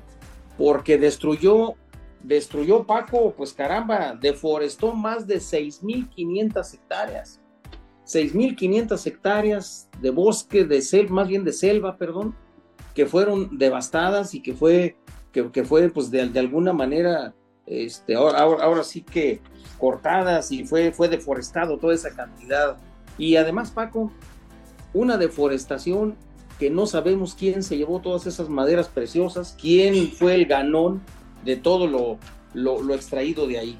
porque 0.58 1.00
destruyó, 1.00 1.74
destruyó 2.22 2.86
Paco, 2.86 3.34
pues 3.36 3.54
caramba, 3.54 4.16
deforestó 4.20 4.94
más 4.94 5.26
de 5.26 5.38
6.500 5.38 6.74
hectáreas, 6.76 7.40
6.500 8.10 9.06
hectáreas 9.06 9.88
de 10.02 10.10
bosque, 10.10 10.66
de 10.66 10.82
selva, 10.82 11.16
más 11.16 11.28
bien 11.28 11.44
de 11.44 11.54
selva, 11.54 11.98
perdón, 11.98 12.36
que 12.96 13.06
fueron 13.06 13.58
devastadas 13.60 14.34
y 14.34 14.42
que 14.42 14.54
fue, 14.54 14.98
que, 15.32 15.64
fue 15.64 15.90
pues 15.90 16.10
de, 16.10 16.28
de 16.28 16.40
alguna 16.40 16.74
manera 16.74 17.36
este, 17.70 18.16
ahora, 18.16 18.40
ahora, 18.40 18.84
sí 18.84 19.02
que 19.02 19.42
cortadas 19.78 20.52
y 20.52 20.66
fue, 20.66 20.92
fue 20.92 21.08
deforestado 21.08 21.78
toda 21.78 21.94
esa 21.94 22.10
cantidad. 22.16 22.78
Y 23.20 23.36
además, 23.36 23.70
Paco, 23.70 24.12
una 24.92 25.18
deforestación 25.18 26.16
que 26.58 26.72
no 26.72 26.88
sabemos 26.88 27.36
quién 27.36 27.62
se 27.62 27.78
llevó 27.78 28.00
todas 28.00 28.26
esas 28.26 28.50
maderas 28.50 28.88
preciosas, 28.88 29.56
quién 29.62 30.12
fue 30.12 30.34
el 30.34 30.48
ganón 30.48 31.04
de 31.46 31.58
todo 31.58 31.86
lo, 31.86 32.18
lo, 32.54 32.96
extraído 32.96 33.46
de 33.48 33.60
ahí. 33.60 33.80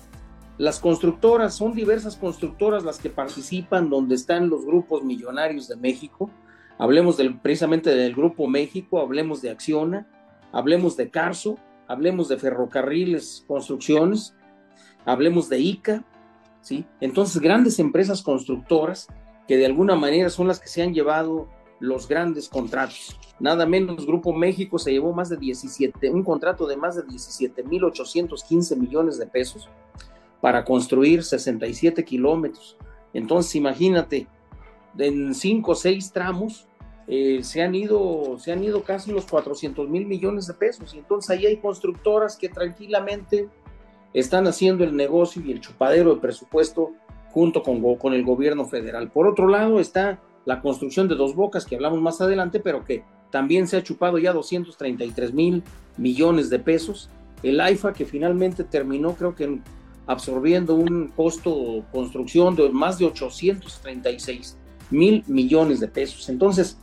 Las 0.60 0.82
constructoras, 0.82 1.56
son 1.56 1.74
diversas 1.74 2.18
constructoras 2.18 2.84
las 2.84 3.00
que 3.00 3.10
participan, 3.10 3.90
donde 3.90 4.16
están 4.16 4.50
los 4.50 4.66
grupos 4.66 5.06
millonarios 5.06 5.70
de 5.70 5.78
México. 5.78 6.30
Hablemos 6.78 7.16
del, 7.16 7.40
precisamente 7.40 7.96
del 7.96 8.14
Grupo 8.14 8.46
México, 8.46 9.00
hablemos 9.00 9.42
de 9.42 9.52
Acciona, 9.52 10.06
hablemos 10.52 10.98
de 10.98 11.10
Carso, 11.10 11.58
hablemos 11.88 12.28
de 12.28 12.36
ferrocarriles, 12.36 13.46
construcciones, 13.48 14.36
hablemos 15.06 15.48
de 15.48 15.60
ICA, 15.60 16.04
¿sí? 16.60 16.84
Entonces, 17.00 17.42
grandes 17.42 17.80
empresas 17.80 18.22
constructoras 18.22 19.08
que 19.48 19.56
de 19.56 19.66
alguna 19.66 19.96
manera 19.96 20.30
son 20.30 20.50
las 20.50 20.60
que 20.60 20.68
se 20.68 20.82
han 20.82 20.94
llevado 20.94 21.48
los 21.80 22.06
grandes 22.06 22.50
contratos. 22.50 23.18
Nada 23.40 23.66
menos, 23.66 24.06
Grupo 24.06 24.34
México 24.34 24.78
se 24.78 24.92
llevó 24.92 25.14
más 25.14 25.30
de 25.30 25.38
17, 25.38 26.10
un 26.10 26.26
contrato 26.26 26.68
de 26.68 26.76
más 26.76 26.98
de 26.98 27.04
17.815 27.06 28.76
millones 28.76 29.18
de 29.18 29.26
pesos 29.26 29.70
para 30.42 30.64
construir 30.64 31.24
67 31.24 32.04
kilómetros. 32.06 32.78
Entonces, 33.14 33.56
imagínate, 33.56 34.28
en 34.98 35.34
cinco 35.34 35.72
o 35.72 35.76
seis 35.76 36.12
tramos, 36.12 36.68
eh, 37.08 37.40
se, 37.44 37.64
han 37.64 37.74
ido, 37.74 38.38
se 38.38 38.52
han 38.52 38.64
ido 38.64 38.84
casi 38.84 39.12
los 39.12 39.26
400 39.26 39.90
mil 39.90 40.06
millones 40.06 40.48
de 40.48 40.54
pesos. 40.54 40.94
Y 40.94 41.00
entonces 41.00 41.32
ahí 41.32 41.46
hay 41.46 41.58
constructoras 41.58 42.38
que 42.38 42.50
tranquilamente 42.50 43.50
están 44.14 44.48
haciendo 44.48 44.84
el 44.84 44.96
negocio 44.96 45.42
y 45.44 45.52
el 45.52 45.60
chupadero 45.60 46.14
de 46.14 46.22
presupuesto 46.22 46.92
junto 47.32 47.64
con, 47.64 47.96
con 47.96 48.14
el 48.14 48.24
gobierno 48.24 48.66
federal. 48.66 49.10
Por 49.10 49.28
otro 49.28 49.48
lado 49.48 49.80
está 49.80 50.20
la 50.46 50.62
construcción 50.62 51.08
de 51.08 51.16
dos 51.16 51.36
bocas 51.36 51.66
que 51.66 51.76
hablamos 51.76 52.02
más 52.02 52.22
adelante, 52.22 52.60
pero 52.60 52.86
que 52.86 53.04
también 53.32 53.68
se 53.68 53.78
ha 53.78 53.84
chupado 53.84 54.18
ya 54.18 54.34
233 54.34 55.34
mil 55.34 55.64
millones 55.98 56.50
de 56.50 56.60
pesos. 56.60 57.10
El 57.44 57.60
AIFA 57.60 57.94
que 57.94 58.06
finalmente 58.06 58.64
terminó 58.64 59.16
creo 59.16 59.36
que 59.36 59.60
absorbiendo 60.10 60.74
un 60.74 61.10
costo 61.10 61.86
construcción 61.92 62.56
de 62.56 62.70
más 62.70 62.98
de 62.98 63.06
836 63.06 64.58
mil 64.90 65.24
millones 65.28 65.80
de 65.80 65.88
pesos. 65.88 66.30
Entonces, 66.30 66.80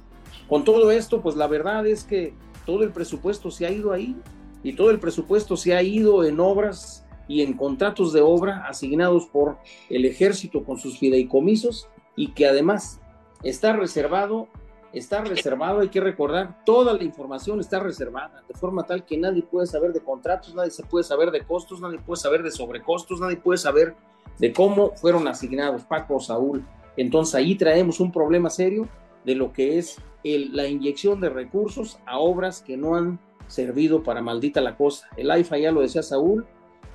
con 0.48 0.62
todo 0.62 0.92
esto, 0.92 1.20
pues 1.20 1.34
la 1.34 1.48
verdad 1.48 1.84
es 1.88 2.04
que 2.04 2.34
todo 2.64 2.84
el 2.84 2.92
presupuesto 2.92 3.50
se 3.50 3.66
ha 3.66 3.72
ido 3.72 3.92
ahí 3.92 4.14
y 4.62 4.74
todo 4.74 4.90
el 4.90 5.00
presupuesto 5.00 5.56
se 5.56 5.74
ha 5.74 5.82
ido 5.82 6.22
en 6.22 6.38
obras 6.38 7.04
y 7.26 7.42
en 7.42 7.54
contratos 7.54 8.12
de 8.12 8.20
obra 8.20 8.64
asignados 8.68 9.26
por 9.26 9.58
el 9.90 10.04
ejército 10.04 10.62
con 10.62 10.78
sus 10.78 10.96
fideicomisos 11.00 11.88
y 12.14 12.28
que 12.28 12.46
además 12.46 13.00
está 13.42 13.72
reservado, 13.72 14.46
está 14.98 15.22
reservado, 15.22 15.80
hay 15.80 15.88
que 15.88 16.00
recordar, 16.00 16.64
toda 16.64 16.94
la 16.94 17.04
información 17.04 17.60
está 17.60 17.80
reservada, 17.80 18.42
de 18.48 18.54
forma 18.54 18.84
tal 18.84 19.04
que 19.04 19.18
nadie 19.18 19.42
puede 19.42 19.66
saber 19.66 19.92
de 19.92 20.00
contratos, 20.00 20.54
nadie 20.54 20.70
se 20.70 20.84
puede 20.84 21.04
saber 21.04 21.30
de 21.30 21.42
costos, 21.42 21.80
nadie 21.80 21.98
puede 21.98 22.20
saber 22.20 22.42
de 22.42 22.50
sobrecostos, 22.50 23.20
nadie 23.20 23.36
puede 23.36 23.58
saber 23.58 23.94
de 24.38 24.52
cómo 24.52 24.92
fueron 24.96 25.28
asignados 25.28 25.84
Paco 25.84 26.20
Saúl. 26.20 26.64
Entonces 26.96 27.34
ahí 27.34 27.56
traemos 27.56 28.00
un 28.00 28.10
problema 28.10 28.48
serio 28.48 28.88
de 29.24 29.34
lo 29.34 29.52
que 29.52 29.78
es 29.78 30.00
la 30.24 30.66
inyección 30.66 31.20
de 31.20 31.28
recursos 31.28 31.98
a 32.06 32.18
obras 32.18 32.62
que 32.62 32.76
no 32.76 32.96
han 32.96 33.20
servido 33.46 34.02
para 34.02 34.22
maldita 34.22 34.60
la 34.60 34.76
cosa. 34.76 35.08
El 35.16 35.30
AIFA 35.30 35.58
ya 35.58 35.72
lo 35.72 35.82
decía 35.82 36.02
Saúl, 36.02 36.46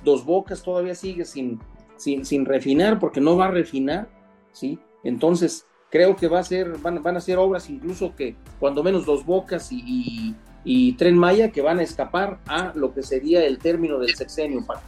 Dos 0.04 0.24
Bocas 0.24 0.62
todavía 0.62 0.94
sigue 0.94 1.24
sin, 1.24 1.60
sin, 1.96 2.24
sin 2.24 2.44
refinar 2.44 2.98
porque 2.98 3.20
no 3.20 3.36
va 3.36 3.46
a 3.46 3.50
refinar, 3.50 4.08
¿sí? 4.50 4.78
Entonces, 5.04 5.66
creo 5.92 6.16
que 6.16 6.26
va 6.26 6.40
a 6.40 6.42
ser, 6.42 6.78
van, 6.78 7.02
van 7.02 7.18
a 7.18 7.20
ser 7.20 7.36
obras 7.38 7.68
incluso 7.68 8.16
que 8.16 8.34
cuando 8.58 8.82
menos 8.82 9.04
Dos 9.04 9.26
Bocas 9.26 9.70
y, 9.70 10.34
y, 10.64 10.92
Tren 10.94 11.16
Maya 11.18 11.52
que 11.52 11.60
van 11.60 11.80
a 11.80 11.82
escapar 11.82 12.38
a 12.46 12.72
lo 12.74 12.94
que 12.94 13.02
sería 13.02 13.44
el 13.44 13.58
término 13.58 13.98
del 13.98 14.14
sexenio, 14.16 14.64
Paco. 14.64 14.80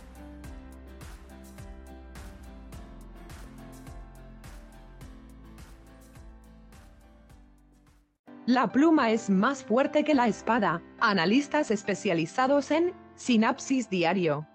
La 8.47 8.73
pluma 8.73 9.11
es 9.11 9.29
más 9.29 9.63
fuerte 9.63 10.05
que 10.05 10.15
la 10.15 10.29
espada. 10.29 10.83
Analistas 11.01 11.71
especializados 11.71 12.71
en 12.71 12.93
Sinapsis 13.17 13.91
Diario. 13.91 14.47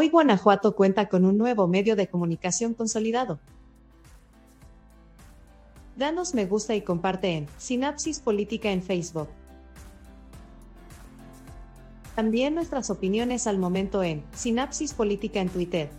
Hoy 0.00 0.08
Guanajuato 0.08 0.74
cuenta 0.74 1.10
con 1.10 1.26
un 1.26 1.36
nuevo 1.36 1.68
medio 1.68 1.94
de 1.94 2.08
comunicación 2.08 2.72
consolidado. 2.72 3.38
Danos 5.94 6.32
me 6.32 6.46
gusta 6.46 6.74
y 6.74 6.80
comparte 6.80 7.36
en 7.36 7.46
Sinapsis 7.58 8.18
Política 8.18 8.70
en 8.70 8.82
Facebook. 8.82 9.28
También 12.16 12.54
nuestras 12.54 12.88
opiniones 12.88 13.46
al 13.46 13.58
momento 13.58 14.02
en 14.02 14.24
Sinapsis 14.32 14.94
Política 14.94 15.38
en 15.40 15.50
Twitter. 15.50 15.90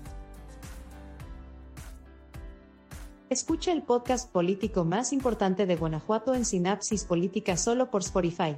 Escucha 3.29 3.71
el 3.71 3.83
podcast 3.83 4.31
político 4.31 4.83
más 4.83 5.13
importante 5.13 5.67
de 5.67 5.75
Guanajuato 5.75 6.33
en 6.33 6.45
Sinapsis 6.45 7.03
Política 7.03 7.55
solo 7.55 7.91
por 7.91 8.01
Spotify. 8.01 8.57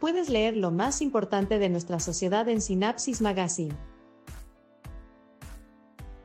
Puedes 0.00 0.28
leer 0.30 0.56
lo 0.56 0.70
más 0.70 1.02
importante 1.02 1.58
de 1.58 1.68
nuestra 1.68 2.00
sociedad 2.00 2.48
en 2.48 2.62
Sinapsis 2.62 3.20
Magazine. 3.20 3.76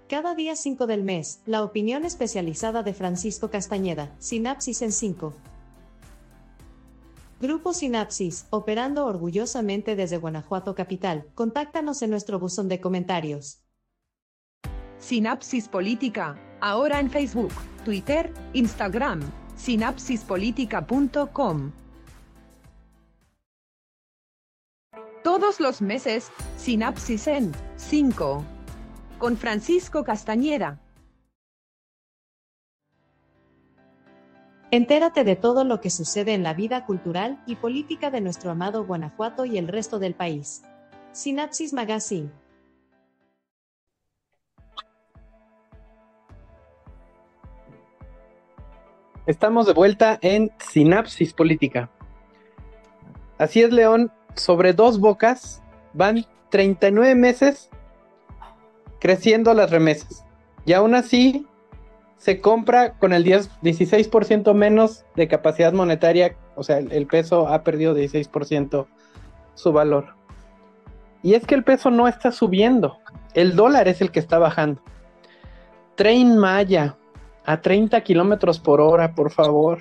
Cada 0.07 0.33
día 0.33 0.55
5 0.55 0.87
del 0.87 1.03
mes, 1.03 1.41
la 1.45 1.61
opinión 1.61 2.05
especializada 2.05 2.83
de 2.83 2.93
Francisco 2.93 3.49
Castañeda, 3.49 4.15
Sinapsis 4.17 4.81
en 4.81 4.93
5. 4.93 5.33
Grupo 7.41 7.73
Sinapsis, 7.73 8.45
operando 8.49 9.05
orgullosamente 9.05 9.97
desde 9.97 10.15
Guanajuato 10.17 10.73
Capital. 10.73 11.27
Contáctanos 11.35 12.01
en 12.01 12.11
nuestro 12.11 12.39
buzón 12.39 12.69
de 12.69 12.79
comentarios. 12.79 13.59
Sinapsis 14.99 15.67
Política, 15.67 16.39
ahora 16.61 17.01
en 17.01 17.09
Facebook, 17.09 17.51
Twitter, 17.83 18.31
Instagram, 18.53 19.19
sinapsispolitica.com. 19.57 21.84
Todos 25.37 25.59
los 25.59 25.81
meses, 25.81 26.31
Sinapsis 26.55 27.27
en 27.27 27.51
5. 27.75 28.45
Con 29.17 29.35
Francisco 29.35 30.05
Castañeda. 30.05 30.79
Entérate 34.71 35.25
de 35.25 35.35
todo 35.35 35.65
lo 35.65 35.81
que 35.81 35.89
sucede 35.89 36.35
en 36.35 36.43
la 36.43 36.53
vida 36.53 36.85
cultural 36.85 37.43
y 37.45 37.57
política 37.57 38.11
de 38.11 38.21
nuestro 38.21 38.51
amado 38.51 38.85
Guanajuato 38.85 39.43
y 39.43 39.57
el 39.57 39.67
resto 39.67 39.99
del 39.99 40.13
país. 40.13 40.63
Sinapsis 41.11 41.73
Magazine. 41.73 42.31
Estamos 49.25 49.67
de 49.67 49.73
vuelta 49.73 50.17
en 50.21 50.53
Sinapsis 50.59 51.33
Política. 51.33 51.89
Así 53.37 53.61
es, 53.61 53.73
León, 53.73 54.13
sobre 54.35 54.73
dos 54.73 54.99
bocas 54.99 55.61
van 55.93 56.25
39 56.49 57.15
meses 57.15 57.69
creciendo 58.99 59.53
las 59.53 59.69
remesas. 59.69 60.25
Y 60.65 60.73
aún 60.73 60.95
así, 60.95 61.45
se 62.17 62.41
compra 62.41 62.93
con 62.97 63.13
el 63.13 63.23
10, 63.23 63.61
16% 63.61 64.53
menos 64.53 65.05
de 65.15 65.27
capacidad 65.27 65.73
monetaria, 65.73 66.35
o 66.55 66.63
sea, 66.63 66.79
el, 66.79 67.07
peso 67.07 67.47
ha 67.47 67.63
perdido 67.63 67.95
16% 67.95 68.87
su 69.53 69.71
valor. 69.71 70.15
Y 71.21 71.33
es 71.35 71.45
que 71.45 71.55
el 71.55 71.63
peso 71.63 71.91
no 71.91 72.07
está 72.07 72.31
subiendo, 72.31 72.97
el 73.33 73.55
dólar 73.55 73.87
es 73.87 74.01
el 74.01 74.11
que 74.11 74.19
está 74.19 74.39
bajando. 74.39 74.81
Tren 75.95 76.37
Maya 76.37 76.97
a 77.45 77.61
30 77.61 78.01
kilómetros 78.01 78.59
por 78.59 78.81
hora, 78.81 79.13
por 79.13 79.31
favor. 79.31 79.79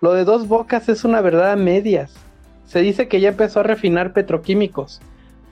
Lo 0.00 0.12
de 0.12 0.24
dos 0.24 0.48
bocas 0.48 0.88
es 0.88 1.04
una 1.04 1.20
verdad 1.20 1.52
a 1.52 1.56
medias. 1.56 2.14
Se 2.66 2.80
dice 2.80 3.08
que 3.08 3.20
ya 3.20 3.30
empezó 3.30 3.60
a 3.60 3.64
refinar 3.64 4.12
petroquímicos. 4.12 5.00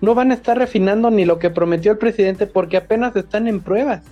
No 0.00 0.14
van 0.14 0.30
a 0.30 0.34
estar 0.34 0.58
refinando 0.58 1.10
ni 1.10 1.24
lo 1.24 1.38
que 1.38 1.50
prometió 1.50 1.92
el 1.92 1.98
presidente 1.98 2.46
porque 2.46 2.76
apenas 2.76 3.14
están 3.14 3.46
en 3.46 3.60
pruebas. 3.60 4.02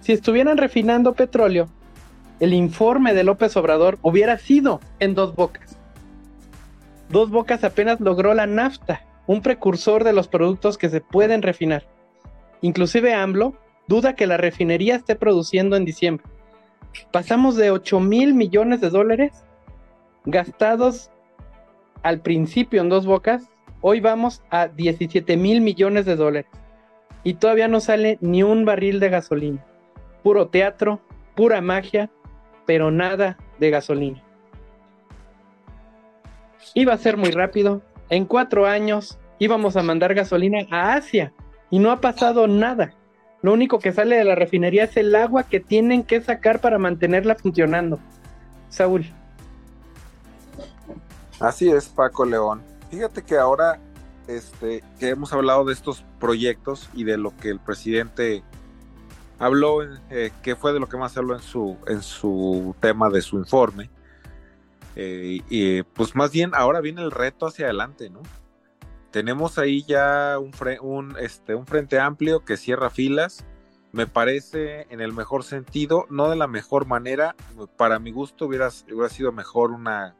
Si 0.00 0.12
estuvieran 0.12 0.56
refinando 0.56 1.14
petróleo, 1.14 1.68
el 2.40 2.52
informe 2.52 3.14
de 3.14 3.24
López 3.24 3.56
Obrador 3.56 3.98
hubiera 4.02 4.38
sido 4.38 4.80
en 4.98 5.14
dos 5.14 5.34
bocas. 5.34 5.78
Dos 7.08 7.30
bocas 7.30 7.64
apenas 7.64 8.00
logró 8.00 8.34
la 8.34 8.46
nafta, 8.46 9.02
un 9.26 9.42
precursor 9.42 10.04
de 10.04 10.12
los 10.12 10.28
productos 10.28 10.76
que 10.76 10.88
se 10.88 11.00
pueden 11.00 11.42
refinar. 11.42 11.84
Inclusive 12.60 13.14
AMLO 13.14 13.54
duda 13.86 14.14
que 14.14 14.26
la 14.26 14.36
refinería 14.36 14.96
esté 14.96 15.14
produciendo 15.14 15.76
en 15.76 15.84
diciembre. 15.84 16.26
Pasamos 17.12 17.56
de 17.56 17.70
8 17.70 18.00
mil 18.00 18.34
millones 18.34 18.80
de 18.80 18.90
dólares 18.90 19.44
gastados 20.24 21.10
al 22.06 22.20
principio 22.20 22.80
en 22.82 22.88
dos 22.88 23.04
bocas, 23.04 23.50
hoy 23.80 23.98
vamos 23.98 24.40
a 24.50 24.68
17 24.68 25.36
mil 25.36 25.60
millones 25.60 26.06
de 26.06 26.14
dólares 26.14 26.46
y 27.24 27.34
todavía 27.34 27.66
no 27.66 27.80
sale 27.80 28.16
ni 28.20 28.44
un 28.44 28.64
barril 28.64 29.00
de 29.00 29.08
gasolina 29.08 29.66
puro 30.22 30.46
teatro, 30.46 31.00
pura 31.34 31.60
magia, 31.60 32.08
pero 32.64 32.92
nada 32.92 33.36
de 33.58 33.70
gasolina. 33.70 34.22
Iba 36.74 36.94
a 36.94 36.98
ser 36.98 37.16
muy 37.16 37.32
rápido. 37.32 37.82
En 38.08 38.24
cuatro 38.24 38.66
años 38.66 39.18
íbamos 39.40 39.76
a 39.76 39.82
mandar 39.82 40.14
gasolina 40.14 40.60
a 40.70 40.94
Asia 40.94 41.32
y 41.70 41.80
no 41.80 41.90
ha 41.90 42.00
pasado 42.00 42.46
nada. 42.46 42.94
Lo 43.42 43.52
único 43.52 43.80
que 43.80 43.90
sale 43.90 44.16
de 44.16 44.24
la 44.24 44.36
refinería 44.36 44.84
es 44.84 44.96
el 44.96 45.12
agua 45.16 45.44
que 45.44 45.58
tienen 45.58 46.04
que 46.04 46.20
sacar 46.20 46.60
para 46.60 46.78
mantenerla 46.78 47.34
funcionando. 47.34 47.98
Saúl. 48.68 49.06
Así 51.40 51.70
es, 51.70 51.88
Paco 51.88 52.24
León. 52.24 52.62
Fíjate 52.90 53.22
que 53.22 53.36
ahora 53.36 53.80
este, 54.26 54.82
que 54.98 55.10
hemos 55.10 55.32
hablado 55.32 55.64
de 55.64 55.72
estos 55.72 56.04
proyectos 56.18 56.88
y 56.94 57.04
de 57.04 57.16
lo 57.16 57.36
que 57.36 57.50
el 57.50 57.60
presidente 57.60 58.42
habló, 59.38 59.82
eh, 60.10 60.32
que 60.42 60.56
fue 60.56 60.72
de 60.72 60.80
lo 60.80 60.88
que 60.88 60.96
más 60.96 61.16
habló 61.16 61.34
en 61.34 61.42
su, 61.42 61.76
en 61.86 62.02
su 62.02 62.74
tema 62.80 63.10
de 63.10 63.22
su 63.22 63.36
informe. 63.38 63.90
Eh, 64.96 65.40
y 65.50 65.82
pues 65.82 66.16
más 66.16 66.32
bien 66.32 66.54
ahora 66.54 66.80
viene 66.80 67.02
el 67.02 67.10
reto 67.10 67.46
hacia 67.46 67.66
adelante, 67.66 68.08
¿no? 68.08 68.22
Tenemos 69.10 69.58
ahí 69.58 69.84
ya 69.84 70.38
un, 70.38 70.52
un, 70.80 71.16
este, 71.18 71.54
un 71.54 71.66
frente 71.66 72.00
amplio 72.00 72.44
que 72.44 72.56
cierra 72.56 72.90
filas, 72.90 73.44
me 73.92 74.06
parece 74.06 74.86
en 74.90 75.00
el 75.00 75.12
mejor 75.12 75.44
sentido, 75.44 76.06
no 76.10 76.28
de 76.28 76.36
la 76.36 76.46
mejor 76.46 76.86
manera, 76.86 77.34
para 77.76 77.98
mi 77.98 78.10
gusto 78.10 78.46
hubiera, 78.46 78.70
hubiera 78.90 79.08
sido 79.08 79.32
mejor 79.32 79.70
una 79.70 80.16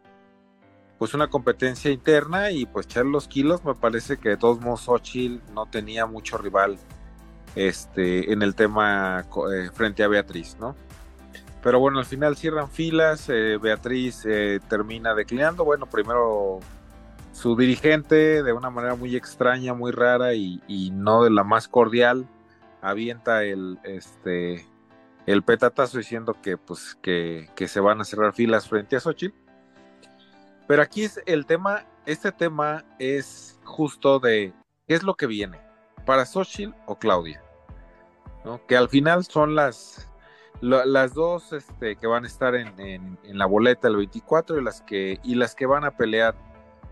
pues 0.98 1.14
una 1.14 1.28
competencia 1.28 1.90
interna 1.90 2.50
y 2.50 2.66
pues 2.66 2.86
echar 2.86 3.04
los 3.04 3.28
kilos, 3.28 3.64
me 3.64 3.74
parece 3.74 4.16
que 4.16 4.30
de 4.30 4.36
todos 4.36 4.60
modos 4.60 4.82
Xochitl 4.82 5.40
no 5.52 5.66
tenía 5.66 6.06
mucho 6.06 6.38
rival 6.38 6.78
este, 7.54 8.32
en 8.32 8.42
el 8.42 8.54
tema 8.54 9.26
eh, 9.52 9.70
frente 9.72 10.02
a 10.02 10.08
Beatriz, 10.08 10.56
¿no? 10.58 10.74
Pero 11.62 11.80
bueno, 11.80 11.98
al 11.98 12.04
final 12.04 12.36
cierran 12.36 12.70
filas, 12.70 13.28
eh, 13.28 13.58
Beatriz 13.60 14.24
eh, 14.24 14.60
termina 14.68 15.14
declinando, 15.14 15.64
bueno, 15.64 15.86
primero 15.86 16.60
su 17.32 17.56
dirigente 17.56 18.42
de 18.42 18.52
una 18.52 18.70
manera 18.70 18.94
muy 18.94 19.16
extraña, 19.16 19.74
muy 19.74 19.90
rara 19.90 20.34
y, 20.34 20.90
no 20.92 21.24
de 21.24 21.30
la 21.30 21.44
más 21.44 21.68
cordial, 21.68 22.26
avienta 22.80 23.44
el, 23.44 23.78
este, 23.84 24.64
el 25.26 25.42
petatazo 25.42 25.98
diciendo 25.98 26.36
que, 26.40 26.56
pues, 26.56 26.96
que, 27.02 27.48
se 27.66 27.80
van 27.80 28.00
a 28.00 28.04
cerrar 28.04 28.32
filas 28.32 28.68
frente 28.68 28.96
a 28.96 29.00
Xochitl. 29.00 29.36
Pero 30.66 30.82
aquí 30.82 31.04
es 31.04 31.20
el 31.26 31.46
tema, 31.46 31.86
este 32.06 32.32
tema 32.32 32.84
es 32.98 33.58
justo 33.64 34.18
de 34.18 34.52
qué 34.86 34.94
es 34.94 35.02
lo 35.02 35.14
que 35.14 35.26
viene, 35.26 35.60
para 36.04 36.26
Xochitl 36.26 36.74
o 36.86 36.98
Claudia 36.98 37.42
que 38.66 38.76
al 38.76 38.88
final 38.88 39.24
son 39.24 39.54
las, 39.54 40.08
las 40.60 41.14
dos 41.14 41.52
este, 41.52 41.96
que 41.96 42.06
van 42.06 42.24
a 42.24 42.26
estar 42.26 42.54
en, 42.54 43.18
la 43.24 43.46
boleta 43.46 43.88
el 43.88 43.96
24 43.96 44.58
y 44.58 44.62
las, 44.64 44.82
que, 44.82 45.18
y 45.24 45.34
las 45.34 45.54
que 45.54 45.66
van 45.66 45.84
a 45.84 45.96
pelear, 45.96 46.34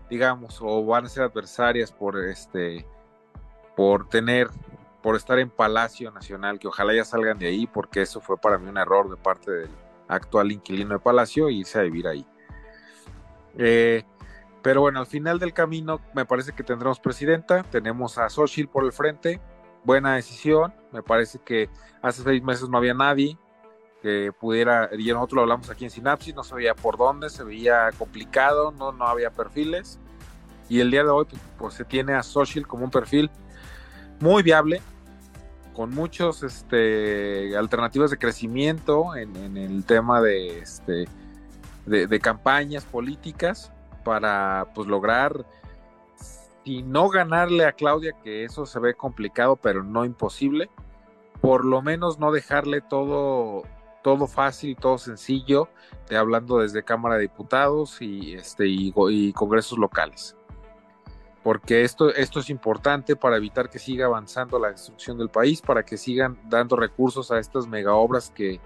digamos, 0.09 0.59
o 0.61 0.85
van 0.85 1.05
a 1.05 1.09
ser 1.09 1.23
adversarias 1.23 1.91
por, 1.91 2.19
este, 2.19 2.85
por 3.75 4.09
tener, 4.09 4.49
por 5.01 5.15
estar 5.15 5.39
en 5.39 5.49
Palacio 5.49 6.11
Nacional, 6.11 6.59
que 6.59 6.67
ojalá 6.67 6.93
ya 6.93 7.05
salgan 7.05 7.39
de 7.39 7.47
ahí, 7.47 7.67
porque 7.67 8.01
eso 8.01 8.19
fue 8.19 8.37
para 8.37 8.57
mí 8.57 8.67
un 8.67 8.77
error 8.77 9.09
de 9.09 9.17
parte 9.17 9.51
del 9.51 9.71
actual 10.07 10.51
inquilino 10.51 10.95
de 10.95 10.99
Palacio, 10.99 11.49
irse 11.49 11.79
a 11.79 11.83
vivir 11.83 12.07
ahí. 12.07 12.27
Eh, 13.57 14.03
pero 14.61 14.81
bueno, 14.81 14.99
al 14.99 15.05
final 15.05 15.39
del 15.39 15.53
camino 15.53 16.01
me 16.13 16.25
parece 16.25 16.51
que 16.51 16.63
tendremos 16.63 16.99
presidenta, 16.99 17.63
tenemos 17.63 18.17
a 18.17 18.29
Xochitl 18.29 18.69
por 18.69 18.83
el 18.83 18.91
frente, 18.91 19.39
buena 19.83 20.15
decisión. 20.15 20.73
Me 20.91 21.03
parece 21.03 21.39
que 21.39 21.69
hace 22.01 22.23
seis 22.23 22.41
meses 22.41 22.67
no 22.69 22.77
había 22.77 22.93
nadie 22.93 23.37
que 24.01 24.31
pudiera, 24.39 24.89
y 24.95 25.07
nosotros 25.07 25.35
lo 25.35 25.41
hablamos 25.41 25.69
aquí 25.69 25.85
en 25.85 25.89
Sinapsis, 25.89 26.35
no 26.35 26.43
sabía 26.43 26.75
por 26.75 26.97
dónde, 26.97 27.29
se 27.29 27.43
veía 27.43 27.89
complicado, 27.97 28.71
no, 28.71 28.91
no 28.91 29.07
había 29.07 29.31
perfiles. 29.31 29.99
Y 30.69 30.79
el 30.79 30.91
día 30.91 31.03
de 31.03 31.09
hoy, 31.09 31.25
pues, 31.25 31.41
pues 31.57 31.73
se 31.73 31.85
tiene 31.85 32.13
a 32.13 32.21
Social 32.21 32.67
como 32.67 32.85
un 32.85 32.91
perfil 32.91 33.31
muy 34.19 34.43
viable, 34.43 34.81
con 35.73 35.89
muchos 35.89 36.43
este, 36.43 37.55
alternativas 37.57 38.11
de 38.11 38.17
crecimiento 38.17 39.15
en, 39.15 39.57
el 39.57 39.83
tema 39.85 40.21
de, 40.21 40.59
este, 40.59 41.05
de, 41.85 42.19
campañas 42.19 42.83
políticas 42.85 43.71
para 44.03 44.67
pues, 44.73 44.87
lograr 44.87 45.45
y 46.63 46.81
no 46.81 47.09
ganarle 47.09 47.65
a 47.65 47.73
Claudia, 47.73 48.13
que 48.23 48.43
eso 48.43 48.65
se 48.65 48.79
ve 48.79 48.95
complicado, 48.95 49.55
pero 49.55 49.83
no 49.83 50.03
imposible, 50.03 50.69
por 51.41 51.63
lo 51.63 51.81
menos 51.81 52.17
no 52.19 52.31
dejarle 52.31 52.81
todo, 52.81 53.63
todo 54.01 54.25
fácil, 54.25 54.75
todo 54.75 54.97
sencillo, 54.97 55.69
de 56.09 56.17
hablando 56.17 56.59
desde 56.59 56.83
Cámara 56.83 57.15
de 57.15 57.21
Diputados 57.21 58.01
y, 58.01 58.33
este, 58.33 58.67
y, 58.67 59.33
congresos 59.33 59.77
locales. 59.77 60.35
Porque 61.43 61.83
esto, 61.83 62.09
esto 62.09 62.39
es 62.39 62.49
importante 62.49 63.15
para 63.15 63.37
evitar 63.37 63.69
que 63.69 63.77
siga 63.77 64.07
avanzando 64.07 64.57
la 64.57 64.71
destrucción 64.71 65.19
del 65.19 65.29
país, 65.29 65.61
para 65.61 65.83
que 65.83 65.97
sigan 65.97 66.39
dando 66.49 66.75
recursos 66.75 67.29
a 67.29 67.37
estas 67.37 67.67
mega 67.67 67.93
obras 67.93 68.31
que, 68.31 68.59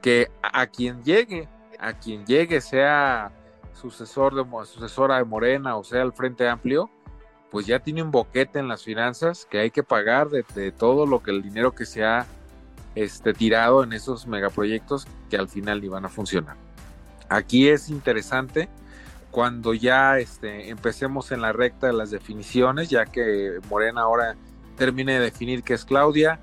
que 0.00 0.28
a 0.42 0.66
quien 0.66 1.04
llegue, 1.04 1.48
a 1.82 1.92
quien 1.94 2.24
llegue, 2.24 2.60
sea 2.60 3.32
sucesor 3.74 4.34
de, 4.34 4.66
sucesora 4.66 5.16
de 5.16 5.24
Morena 5.24 5.76
o 5.76 5.82
sea 5.82 6.02
el 6.02 6.12
Frente 6.12 6.48
Amplio, 6.48 6.88
pues 7.50 7.66
ya 7.66 7.80
tiene 7.80 8.02
un 8.02 8.10
boquete 8.10 8.60
en 8.60 8.68
las 8.68 8.84
finanzas 8.84 9.46
que 9.50 9.58
hay 9.58 9.70
que 9.70 9.82
pagar 9.82 10.30
de, 10.30 10.72
todo 10.72 11.06
lo 11.06 11.22
que 11.22 11.32
el 11.32 11.42
dinero 11.42 11.74
que 11.74 11.84
se 11.84 12.04
ha 12.04 12.24
este, 12.94 13.34
tirado 13.34 13.82
en 13.82 13.92
esos 13.92 14.26
megaproyectos 14.26 15.06
que 15.28 15.36
al 15.36 15.48
final 15.48 15.82
iban 15.84 16.04
a 16.04 16.08
funcionar. 16.08 16.56
Aquí 17.28 17.68
es 17.68 17.90
interesante 17.90 18.68
cuando 19.30 19.74
ya 19.74 20.18
este, 20.18 20.70
empecemos 20.70 21.32
en 21.32 21.40
la 21.40 21.52
recta 21.52 21.88
de 21.88 21.94
las 21.94 22.10
definiciones, 22.10 22.90
ya 22.90 23.06
que 23.06 23.58
Morena 23.68 24.02
ahora 24.02 24.36
termine 24.76 25.14
de 25.14 25.20
definir 25.20 25.62
qué 25.62 25.74
es 25.74 25.84
Claudia, 25.84 26.38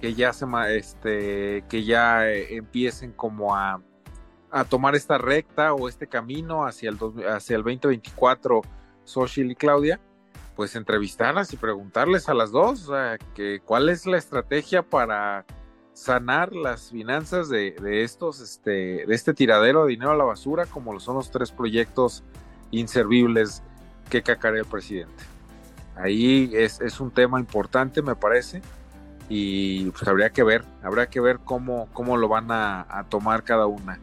que 0.00 0.14
ya 0.14 0.32
se 0.32 0.46
este, 0.70 1.64
que 1.68 1.84
ya 1.84 2.28
eh, 2.28 2.56
empiecen 2.56 3.12
como 3.12 3.54
a, 3.54 3.80
a, 4.52 4.64
tomar 4.64 4.94
esta 4.94 5.18
recta 5.18 5.74
o 5.74 5.88
este 5.88 6.06
camino 6.06 6.64
hacia 6.64 6.90
el, 6.90 6.98
hacia 7.28 7.56
el 7.56 7.62
2024 7.62 8.62
Social 9.04 9.50
y 9.50 9.56
Claudia 9.56 10.00
pues 10.56 10.76
entrevistarlas 10.76 11.52
y 11.52 11.56
preguntarles 11.56 12.28
a 12.28 12.34
las 12.34 12.50
dos 12.50 12.90
que 13.34 13.60
cuál 13.64 13.88
es 13.88 14.06
la 14.06 14.18
estrategia 14.18 14.82
para 14.82 15.44
sanar 15.94 16.52
las 16.54 16.90
finanzas 16.90 17.48
de, 17.48 17.74
estos 18.02 18.40
este 18.40 19.04
de 19.06 19.14
este 19.14 19.34
tiradero 19.34 19.84
de 19.84 19.90
dinero 19.90 20.12
a 20.12 20.16
la 20.16 20.24
basura 20.24 20.66
como 20.66 20.92
lo 20.92 21.00
son 21.00 21.16
los 21.16 21.30
tres 21.30 21.50
proyectos 21.50 22.22
inservibles 22.70 23.62
que 24.08 24.22
cacarea 24.22 24.60
el 24.60 24.66
presidente. 24.66 25.24
Ahí 25.96 26.50
es, 26.54 27.00
un 27.00 27.10
tema 27.10 27.38
importante 27.38 28.02
me 28.02 28.14
parece 28.14 28.62
y 29.28 29.90
pues 29.90 30.06
habría 30.08 30.30
que 30.30 30.42
ver 30.42 30.64
habría 30.82 31.06
que 31.08 31.20
ver 31.20 31.38
cómo 31.44 31.88
cómo 31.92 32.16
lo 32.16 32.28
van 32.28 32.50
a 32.50 33.06
tomar 33.08 33.42
cada 33.42 33.66
una 33.66 33.98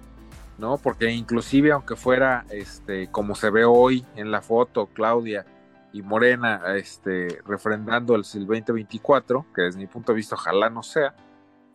no 0.59 0.77
porque 0.77 1.09
inclusive 1.11 1.71
aunque 1.71 1.95
fuera 1.95 2.45
este 2.49 3.09
como 3.09 3.33
se 3.35 3.49
ve 3.49 3.65
hoy 3.65 4.05
en 4.15 4.31
la 4.31 4.41
foto 4.41 4.87
Claudia 4.87 5.45
y 5.91 6.01
Morena 6.01 6.61
este, 6.75 7.41
refrendando 7.45 8.15
el, 8.15 8.23
el 8.33 8.45
2024, 8.45 9.45
que 9.55 9.63
desde 9.63 9.79
mi 9.79 9.87
punto 9.87 10.11
de 10.11 10.17
vista 10.17 10.35
ojalá 10.35 10.69
no 10.69 10.83
sea, 10.83 11.15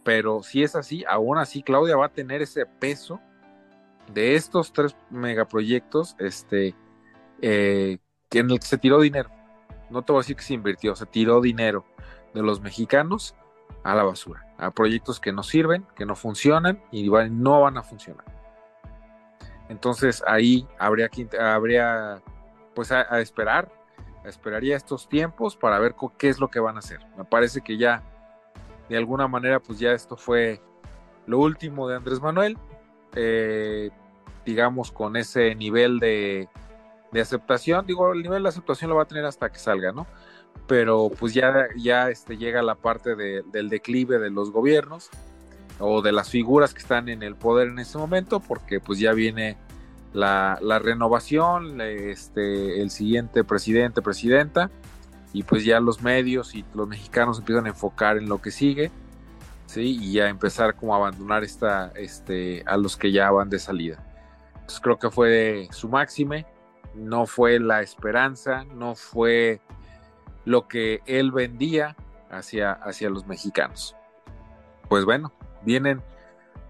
pero 0.04 0.42
si 0.42 0.62
es 0.62 0.76
así, 0.76 1.04
aún 1.08 1.38
así 1.38 1.62
Claudia 1.62 1.96
va 1.96 2.06
a 2.06 2.12
tener 2.12 2.42
ese 2.42 2.66
peso 2.66 3.20
de 4.12 4.36
estos 4.36 4.72
tres 4.72 4.94
megaproyectos 5.10 6.14
este, 6.18 6.74
eh, 7.40 7.98
en 8.30 8.50
el 8.50 8.60
que 8.60 8.66
se 8.66 8.78
tiró 8.78 9.00
dinero. 9.00 9.30
No 9.90 10.02
te 10.02 10.12
voy 10.12 10.20
a 10.20 10.22
decir 10.22 10.36
que 10.36 10.42
se 10.42 10.54
invirtió, 10.54 10.94
se 10.94 11.06
tiró 11.06 11.40
dinero 11.40 11.84
de 12.34 12.42
los 12.42 12.60
mexicanos 12.60 13.34
a 13.82 13.94
la 13.94 14.02
basura, 14.02 14.46
a 14.58 14.70
proyectos 14.70 15.20
que 15.20 15.32
no 15.32 15.42
sirven, 15.42 15.86
que 15.96 16.06
no 16.06 16.14
funcionan 16.16 16.82
y 16.90 17.08
no 17.08 17.60
van 17.60 17.78
a 17.78 17.82
funcionar. 17.82 18.33
Entonces 19.68 20.22
ahí 20.26 20.66
habría 20.78 21.08
que 21.08 21.28
habría 21.38 22.22
pues 22.74 22.92
a, 22.92 23.20
esperar, 23.20 23.70
esperaría 24.24 24.76
estos 24.76 25.08
tiempos 25.08 25.56
para 25.56 25.78
ver 25.78 25.94
qué 26.18 26.28
es 26.28 26.38
lo 26.38 26.48
que 26.48 26.60
van 26.60 26.76
a 26.76 26.80
hacer. 26.80 27.00
Me 27.16 27.24
parece 27.24 27.60
que 27.60 27.76
ya 27.76 28.02
de 28.88 28.96
alguna 28.96 29.28
manera 29.28 29.60
pues 29.60 29.78
ya 29.78 29.92
esto 29.92 30.16
fue 30.16 30.60
lo 31.26 31.38
último 31.38 31.88
de 31.88 31.96
Andrés 31.96 32.20
Manuel, 32.20 32.58
eh, 33.14 33.90
digamos 34.44 34.92
con 34.92 35.16
ese 35.16 35.54
nivel 35.54 35.98
de, 35.98 36.48
de 37.12 37.20
aceptación, 37.20 37.86
digo 37.86 38.12
el 38.12 38.22
nivel 38.22 38.42
de 38.42 38.48
aceptación 38.50 38.90
lo 38.90 38.96
va 38.96 39.04
a 39.04 39.08
tener 39.08 39.24
hasta 39.24 39.50
que 39.50 39.58
salga, 39.58 39.92
¿no? 39.92 40.06
pero 40.66 41.10
pues 41.18 41.34
ya, 41.34 41.68
ya 41.76 42.10
este, 42.10 42.36
llega 42.36 42.62
la 42.62 42.74
parte 42.74 43.14
del 43.14 43.68
declive 43.68 44.18
de 44.18 44.30
los 44.30 44.50
gobiernos 44.50 45.10
o 45.78 46.02
de 46.02 46.12
las 46.12 46.30
figuras 46.30 46.72
que 46.72 46.80
están 46.80 47.08
en 47.08 47.22
el 47.22 47.34
poder 47.34 47.68
en 47.68 47.78
ese 47.78 47.98
momento, 47.98 48.40
porque 48.40 48.80
pues 48.80 48.98
ya 48.98 49.12
viene 49.12 49.56
la, 50.12 50.58
renovación, 50.82 51.80
este, 51.80 52.80
el 52.80 52.90
siguiente 52.90 53.44
presidente, 53.44 54.00
presidenta, 54.00 54.70
y 55.32 55.42
pues 55.42 55.64
ya 55.64 55.80
los 55.80 56.02
medios 56.02 56.54
y 56.54 56.64
los 56.74 56.86
mexicanos 56.86 57.40
empiezan 57.40 57.66
a 57.66 57.70
enfocar 57.70 58.16
en 58.16 58.28
lo 58.28 58.40
que 58.40 58.52
sigue, 58.52 58.92
¿sí? 59.66 59.98
Y 60.00 60.20
a 60.20 60.28
empezar 60.28 60.76
como 60.76 60.94
a 60.94 60.98
abandonar 60.98 61.42
esta, 61.42 61.90
este, 61.96 62.62
a 62.66 62.76
los 62.76 62.96
que 62.96 63.10
ya 63.10 63.30
van 63.32 63.50
de 63.50 63.58
salida. 63.58 63.98
Entonces 64.54 64.80
creo 64.80 64.98
que 64.98 65.10
fue 65.10 65.68
su 65.72 65.88
máxime, 65.88 66.46
no 66.94 67.26
fue 67.26 67.58
la 67.58 67.82
esperanza, 67.82 68.64
no 68.64 68.94
fue 68.94 69.60
lo 70.44 70.68
que 70.68 71.00
él 71.06 71.32
vendía 71.32 71.96
hacia, 72.30 72.72
hacia 72.72 73.10
los 73.10 73.26
mexicanos. 73.26 73.96
Pues 74.88 75.04
bueno, 75.04 75.32
vienen, 75.64 76.02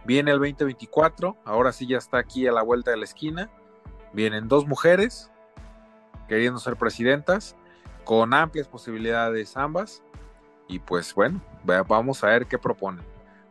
viene 0.04 0.30
el 0.30 0.38
2024, 0.38 1.36
ahora 1.44 1.72
sí 1.72 1.86
ya 1.86 1.98
está 1.98 2.18
aquí 2.18 2.46
a 2.46 2.52
la 2.52 2.62
vuelta 2.62 2.90
de 2.90 2.96
la 2.96 3.04
esquina, 3.04 3.50
vienen 4.12 4.48
dos 4.48 4.66
mujeres 4.66 5.30
queriendo 6.28 6.58
ser 6.58 6.76
presidentas, 6.76 7.56
con 8.04 8.34
amplias 8.34 8.68
posibilidades 8.68 9.56
ambas, 9.56 10.02
y 10.68 10.78
pues 10.78 11.14
bueno, 11.14 11.42
vamos 11.86 12.24
a 12.24 12.28
ver 12.28 12.46
qué 12.46 12.58
proponen. 12.58 13.04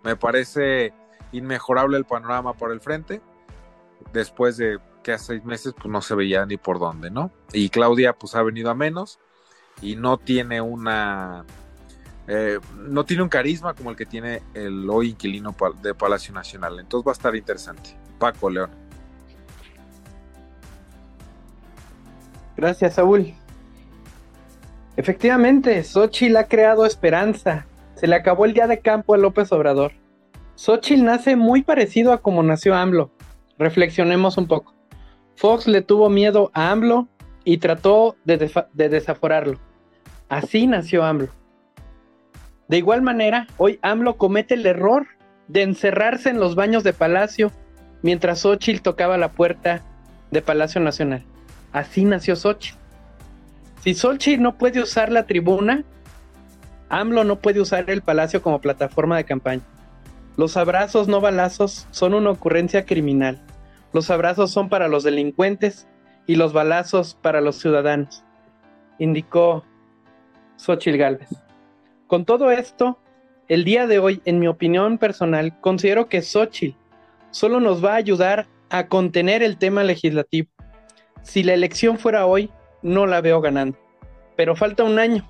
Me 0.04 0.16
parece 0.16 0.94
inmejorable 1.32 1.98
el 1.98 2.06
panorama 2.06 2.54
por 2.54 2.72
el 2.72 2.82
frente, 2.82 3.22
después 4.12 4.58
de 4.58 4.80
que 5.04 5.12
hace 5.12 5.26
seis 5.26 5.44
meses 5.44 5.74
pues 5.74 5.88
no 5.88 6.02
se 6.02 6.16
veía 6.16 6.46
ni 6.46 6.58
por 6.58 6.80
dónde, 6.80 7.12
¿no? 7.12 7.32
Y 7.52 7.70
Claudia 7.70 8.14
pues 8.14 8.36
ha 8.36 8.42
venido 8.42 8.70
a 8.70 8.76
menos, 8.76 9.20
y 9.82 9.96
no 9.96 10.18
tiene 10.18 10.62
una 10.62 11.46
eh, 12.28 12.60
no 12.76 13.06
tiene 13.06 13.24
un 13.24 13.30
carisma 13.30 13.74
como 13.74 13.90
el 13.90 13.96
que 13.96 14.06
tiene 14.06 14.42
el 14.54 14.90
hoy 14.90 15.10
inquilino 15.10 15.56
de 15.82 15.94
Palacio 15.94 16.34
Nacional. 16.34 16.80
Entonces 16.80 17.08
va 17.08 17.12
a 17.12 17.14
estar 17.14 17.36
interesante. 17.36 17.98
Paco 18.18 18.50
León. 18.50 18.70
Gracias, 22.56 22.96
Saúl. 22.96 23.34
Efectivamente, 24.96 25.84
Xochitl 25.84 26.38
ha 26.38 26.48
creado 26.48 26.86
esperanza. 26.86 27.66
Se 27.96 28.08
le 28.08 28.16
acabó 28.16 28.46
el 28.46 28.54
día 28.54 28.68
de 28.68 28.80
campo 28.80 29.14
a 29.14 29.18
López 29.18 29.52
Obrador. 29.52 29.92
Xochitl 30.56 31.04
nace 31.04 31.36
muy 31.36 31.64
parecido 31.64 32.14
a 32.14 32.22
como 32.22 32.44
nació 32.44 32.76
AMLO. 32.76 33.12
Reflexionemos 33.58 34.38
un 34.38 34.48
poco. 34.48 34.74
Fox 35.36 35.68
le 35.68 35.82
tuvo 35.82 36.10
miedo 36.10 36.52
a 36.54 36.72
AMLO 36.72 37.08
y 37.44 37.58
trató 37.58 38.16
de, 38.24 38.38
desaforarlo. 38.74 39.60
Así 40.30 40.68
nació 40.68 41.04
AMLO. 41.04 41.30
De 42.74 42.80
igual 42.80 43.04
manera, 43.04 43.46
hoy 43.58 43.78
AMLO 43.84 44.18
comete 44.18 44.56
el 44.56 44.66
error 44.66 45.06
de 45.48 45.62
encerrarse 45.62 46.32
en 46.32 46.40
los 46.40 46.56
baños 46.56 46.84
de 46.84 46.92
Palacio 46.92 47.52
mientras 48.02 48.40
Xochitl 48.40 48.82
tocaba 48.82 49.16
la 49.20 49.32
puerta 49.32 49.84
de 50.32 50.42
Palacio 50.42 50.82
Nacional. 50.82 51.24
Así 51.72 52.04
nació 52.04 52.36
Xochitl. 52.36 52.80
Si 53.84 53.94
Xochitl 53.94 54.42
no 54.42 54.58
puede 54.58 54.82
usar 54.82 55.12
la 55.12 55.28
tribuna, 55.28 55.84
AMLO 56.90 57.24
no 57.24 57.38
puede 57.38 57.62
usar 57.62 57.92
el 57.92 58.02
Palacio 58.02 58.42
como 58.42 58.60
plataforma 58.60 59.18
de 59.18 59.26
campaña. 59.26 59.62
Los 60.36 60.58
abrazos 60.58 61.08
no 61.08 61.22
balazos 61.22 61.86
son 61.92 62.16
una 62.16 62.32
ocurrencia 62.32 62.88
criminal. 62.88 63.40
Los 63.94 64.10
abrazos 64.10 64.50
son 64.50 64.70
para 64.70 64.88
los 64.88 65.04
delincuentes 65.04 65.88
y 66.26 66.38
los 66.38 66.54
balazos 66.54 67.14
para 67.22 67.40
los 67.40 67.58
ciudadanos, 67.58 68.24
indicó 68.98 69.64
Xochitl 70.58 70.98
Gálvez. 70.98 71.43
Con 72.14 72.26
todo 72.26 72.52
esto, 72.52 73.00
el 73.48 73.64
día 73.64 73.88
de 73.88 73.98
hoy, 73.98 74.22
en 74.26 74.38
mi 74.38 74.48
opinión 74.48 75.00
personal, 75.00 75.60
considero 75.62 76.10
que 76.10 76.22
Xochitl 76.22 76.78
solo 77.32 77.60
nos 77.60 77.84
va 77.84 77.94
a 77.94 77.96
ayudar 77.96 78.46
a 78.70 78.86
contener 78.86 79.42
el 79.42 79.58
tema 79.58 79.84
legislativo. 79.84 80.48
Si 81.24 81.42
la 81.42 81.56
elección 81.56 81.98
fuera 81.98 82.28
hoy, 82.28 82.52
no 82.84 83.08
la 83.08 83.20
veo 83.20 83.42
ganando. 83.42 83.80
Pero 84.36 84.56
falta 84.56 84.84
un 84.84 85.00
año, 85.00 85.28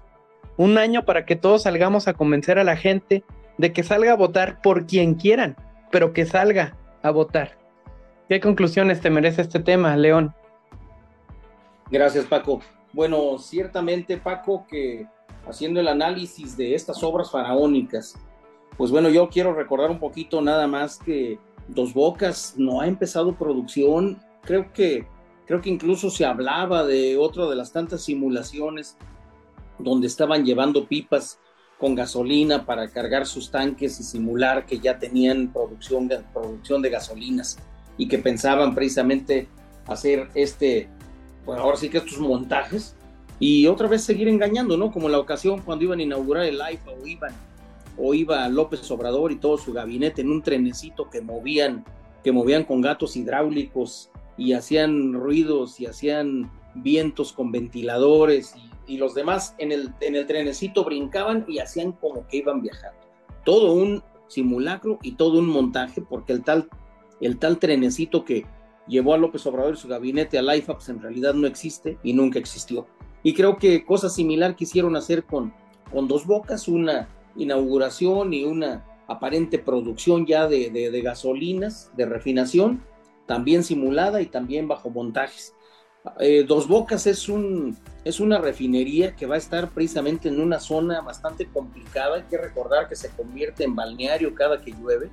un 0.58 0.78
año 0.78 1.06
para 1.06 1.26
que 1.26 1.38
todos 1.38 1.64
salgamos 1.64 2.10
a 2.10 2.16
convencer 2.16 2.60
a 2.60 2.66
la 2.66 2.76
gente 2.76 3.24
de 3.58 3.72
que 3.72 3.84
salga 3.84 4.12
a 4.12 4.18
votar 4.18 4.62
por 4.62 4.86
quien 4.86 5.14
quieran, 5.14 5.56
pero 5.90 6.12
que 6.12 6.26
salga 6.26 6.76
a 7.02 7.12
votar. 7.12 7.58
¿Qué 8.28 8.42
conclusiones 8.42 9.00
te 9.00 9.10
merece 9.10 9.42
este 9.42 9.62
tema, 9.62 9.96
León? 9.96 10.36
Gracias, 11.90 12.26
Paco. 12.26 12.60
Bueno, 12.92 13.38
ciertamente, 13.40 14.18
Paco, 14.18 14.68
que 14.70 15.08
haciendo 15.48 15.80
el 15.80 15.88
análisis 15.88 16.58
de 16.58 16.76
estas 16.76 17.04
obras 17.04 17.32
faraónicas, 17.32 18.16
pues 18.78 18.92
bueno, 18.92 19.10
yo 19.10 19.30
quiero 19.30 19.54
recordar 19.54 19.92
un 19.92 20.00
poquito 20.00 20.42
nada 20.42 20.68
más 20.68 20.98
que 20.98 21.40
Dos 21.68 21.94
Bocas 21.94 22.56
no 22.58 22.82
ha 22.82 22.88
empezado 22.88 23.36
producción. 23.36 24.20
Creo 24.42 24.72
que, 24.74 25.08
creo 25.46 25.62
que 25.62 25.70
incluso 25.70 26.10
se 26.10 26.26
hablaba 26.26 26.84
de 26.84 27.18
otra 27.18 27.48
de 27.48 27.56
las 27.56 27.72
tantas 27.72 28.04
simulaciones 28.04 28.98
donde 29.80 30.08
estaban 30.08 30.46
llevando 30.46 30.88
pipas 30.88 31.40
con 31.80 31.96
gasolina 31.96 32.66
para 32.66 32.88
cargar 32.90 33.26
sus 33.26 33.52
tanques 33.52 34.00
y 34.00 34.04
simular 34.04 34.66
que 34.66 34.80
ya 34.80 35.00
tenían 35.00 35.52
producción 35.52 36.10
producción 36.34 36.82
de 36.82 36.90
gasolinas 36.90 37.58
y 37.98 38.08
que 38.08 38.20
pensaban 38.20 38.74
precisamente 38.74 39.48
hacer 39.88 40.30
este 40.34 40.88
pues 41.46 41.60
ahora 41.60 41.76
sí 41.76 41.90
que 41.90 41.98
estos 41.98 42.20
montajes 42.20 42.96
y 43.46 43.68
otra 43.68 43.90
vez 43.90 44.06
seguir 44.06 44.30
engañando, 44.30 44.78
¿no? 44.78 44.90
Como 44.90 45.10
la 45.10 45.20
ocasión 45.20 45.60
cuando 45.60 45.84
iban 45.84 46.00
a 46.00 46.04
inaugurar 46.04 46.46
el 46.46 46.62
AIFA 46.62 46.92
o 46.92 47.06
iban 47.06 47.34
o 47.98 48.14
iba 48.14 48.48
López 48.48 48.90
Obrador 48.90 49.34
y 49.34 49.36
todo 49.36 49.58
su 49.58 49.74
gabinete 49.74 50.22
en 50.22 50.32
un 50.32 50.42
trenecito 50.42 51.10
que 51.10 51.20
movían 51.20 51.84
que 52.24 52.32
movían 52.32 52.64
con 52.64 52.80
gatos 52.80 53.18
hidráulicos 53.18 54.10
y 54.38 54.54
hacían 54.54 55.12
ruidos 55.12 55.78
y 55.82 55.88
hacían 55.88 56.50
vientos 56.76 57.34
con 57.34 57.52
ventiladores 57.52 58.56
y, 58.88 58.96
los 58.96 59.14
demás 59.14 59.56
en 59.58 59.74
el, 59.74 59.94
en 60.00 60.16
el 60.16 60.26
trenecito 60.26 60.86
brincaban 60.86 61.44
y 61.46 61.60
hacían 61.60 61.92
como 61.92 62.26
que 62.28 62.38
iban 62.38 62.62
viajando. 62.62 62.98
Todo 63.44 63.74
un 63.74 64.02
simulacro 64.30 65.00
y 65.04 65.16
todo 65.16 65.40
un 65.40 65.50
montaje 65.50 66.02
porque 66.02 66.32
el 66.32 66.46
tal, 66.46 66.70
el 67.20 67.40
tal 67.40 67.60
trenecito 67.60 68.24
que, 68.24 68.46
llevó 68.88 69.14
a 69.14 69.18
López 69.18 69.46
Obrador 69.46 69.74
y 69.74 69.78
su 69.78 69.88
gabinete 69.88 70.38
al 70.38 70.56
IFAPS 70.56 70.90
en 70.90 71.02
realidad 71.02 71.34
no 71.34 71.48
existe 71.48 71.98
y 72.04 72.14
nunca 72.14 72.40
existió. 72.40 72.88
Y 73.24 73.34
creo 73.34 73.58
que 73.58 73.86
cosas 73.86 74.14
similar 74.14 74.56
quisieron 74.56 74.96
hacer 74.96 75.24
con, 75.24 75.54
con 75.92 76.08
Dos 76.08 76.26
Bocas, 76.26 76.68
una 76.68 77.08
inauguración 77.36 78.34
y 78.34 78.44
una 78.44 78.86
aparente 79.08 79.60
producción 79.60 80.26
ya 80.26 80.48
de, 80.48 80.70
de, 80.70 81.02
gasolinas, 81.02 81.92
de 81.96 82.06
refinación, 82.06 82.84
también 83.26 83.64
simulada 83.64 84.22
y 84.22 84.26
también 84.26 84.68
bajo 84.68 84.90
montajes. 84.90 85.54
Eh, 86.20 86.44
Dos 86.46 86.68
Bocas 86.68 87.08
es, 87.08 87.30
un, 87.30 87.78
es 88.04 88.20
una 88.20 88.40
refinería 88.40 89.16
que 89.16 89.26
va 89.26 89.36
a 89.36 89.38
estar 89.38 89.70
precisamente 89.70 90.28
en 90.28 90.42
una 90.42 90.60
zona 90.60 91.02
bastante 91.02 91.48
complicada. 91.48 92.18
Hay 92.18 92.24
que 92.24 92.38
recordar 92.38 92.90
que 92.90 92.96
se 92.98 93.10
convierte 93.10 93.64
en 93.64 93.76
balneario 93.76 94.36
cada 94.36 94.62
que 94.62 94.72
llueve 94.72 95.10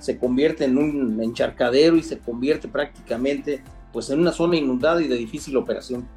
se 0.00 0.18
convierte 0.18 0.64
en 0.64 0.78
un 0.78 1.22
encharcadero 1.22 1.96
y 1.96 2.02
se 2.02 2.18
convierte 2.18 2.66
prácticamente 2.68 3.62
pues 3.92 4.08
en 4.10 4.20
una 4.20 4.32
zona 4.32 4.56
inundada 4.56 5.02
y 5.02 5.08
de 5.08 5.16
difícil 5.16 5.56
operación. 5.56 6.08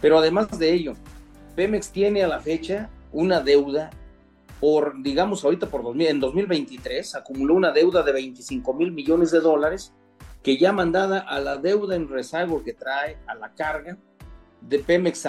Pero 0.00 0.18
además 0.18 0.58
de 0.58 0.72
ello, 0.72 0.94
Pemex 1.56 1.90
tiene 1.90 2.22
a 2.22 2.28
la 2.28 2.40
fecha 2.40 2.88
una 3.12 3.40
deuda 3.40 3.90
por, 4.60 5.02
digamos, 5.02 5.44
ahorita 5.44 5.68
por 5.68 5.82
2000, 5.82 6.06
en 6.06 6.20
2023 6.20 7.14
acumuló 7.14 7.54
una 7.54 7.72
deuda 7.72 8.02
de 8.02 8.12
25 8.12 8.74
mil 8.74 8.92
millones 8.92 9.30
de 9.30 9.40
dólares 9.40 9.94
que 10.42 10.58
ya 10.58 10.72
mandada 10.72 11.20
a 11.20 11.40
la 11.40 11.56
deuda 11.56 11.96
en 11.96 12.08
rezago 12.08 12.62
que 12.62 12.72
trae 12.72 13.18
a 13.26 13.34
la 13.34 13.54
carga, 13.54 13.98
de 14.60 14.78
Pemex, 14.78 15.26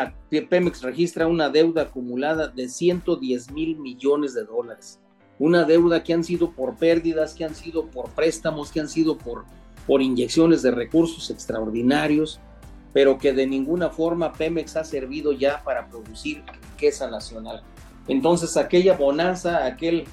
Pemex 0.50 0.82
registra 0.82 1.28
una 1.28 1.50
deuda 1.50 1.84
acumulada 1.84 2.48
de 2.48 2.68
110 2.68 3.52
mil 3.52 3.78
millones 3.78 4.34
de 4.34 4.44
dólares. 4.44 5.00
Una 5.40 5.64
deuda 5.64 6.04
que 6.04 6.14
han 6.14 6.24
sido 6.24 6.52
por 6.52 6.76
pérdidas, 6.76 7.34
que 7.34 7.46
han 7.46 7.56
sido 7.56 7.88
por 7.88 8.10
préstamos, 8.10 8.72
que 8.72 8.82
han 8.82 8.90
sido 8.90 9.18
por, 9.18 9.46
por 9.88 10.02
inyecciones 10.02 10.62
de 10.62 10.72
recursos 10.72 11.30
extraordinarios, 11.30 12.40
pero 12.94 13.18
que 13.18 13.34
de 13.34 13.48
ninguna 13.48 13.90
forma 13.90 14.34
Pemex 14.34 14.76
ha 14.76 14.84
servido 14.84 15.32
ya 15.32 15.64
para 15.64 15.88
producir 15.88 16.44
riqueza 16.72 17.10
nacional. 17.10 17.64
Entonces 18.08 18.58
aquella 18.58 18.96
bonanza, 18.96 19.66
aquel, 19.66 20.06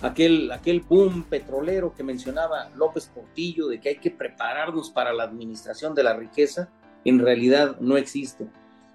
aquel, 0.00 0.50
aquel 0.52 0.80
boom 0.80 1.24
petrolero 1.24 1.94
que 1.94 2.02
mencionaba 2.02 2.70
López 2.76 3.10
Portillo 3.14 3.68
de 3.68 3.80
que 3.80 3.90
hay 3.90 3.98
que 3.98 4.10
prepararnos 4.10 4.90
para 4.90 5.12
la 5.12 5.24
administración 5.24 5.94
de 5.94 6.04
la 6.04 6.14
riqueza, 6.14 6.70
en 7.04 7.18
realidad 7.18 7.76
no 7.80 7.96
existe. 7.96 8.46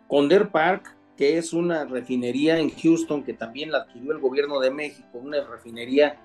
Conder 0.08 0.50
Park, 0.50 0.96
que 1.18 1.38
es 1.38 1.54
una 1.54 1.86
refinería 1.86 2.58
en 2.58 2.72
Houston 2.72 3.24
que 3.24 3.34
también 3.34 3.72
la 3.72 3.80
adquirió 3.80 4.12
el 4.12 4.20
gobierno 4.20 4.60
de 4.60 4.72
México, 4.72 5.20
una 5.20 5.44
refinería 5.44 6.18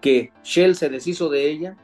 que 0.00 0.32
Shell 0.44 0.76
se 0.76 0.88
deshizo 0.88 1.28
de 1.28 1.50
ella, 1.50 1.76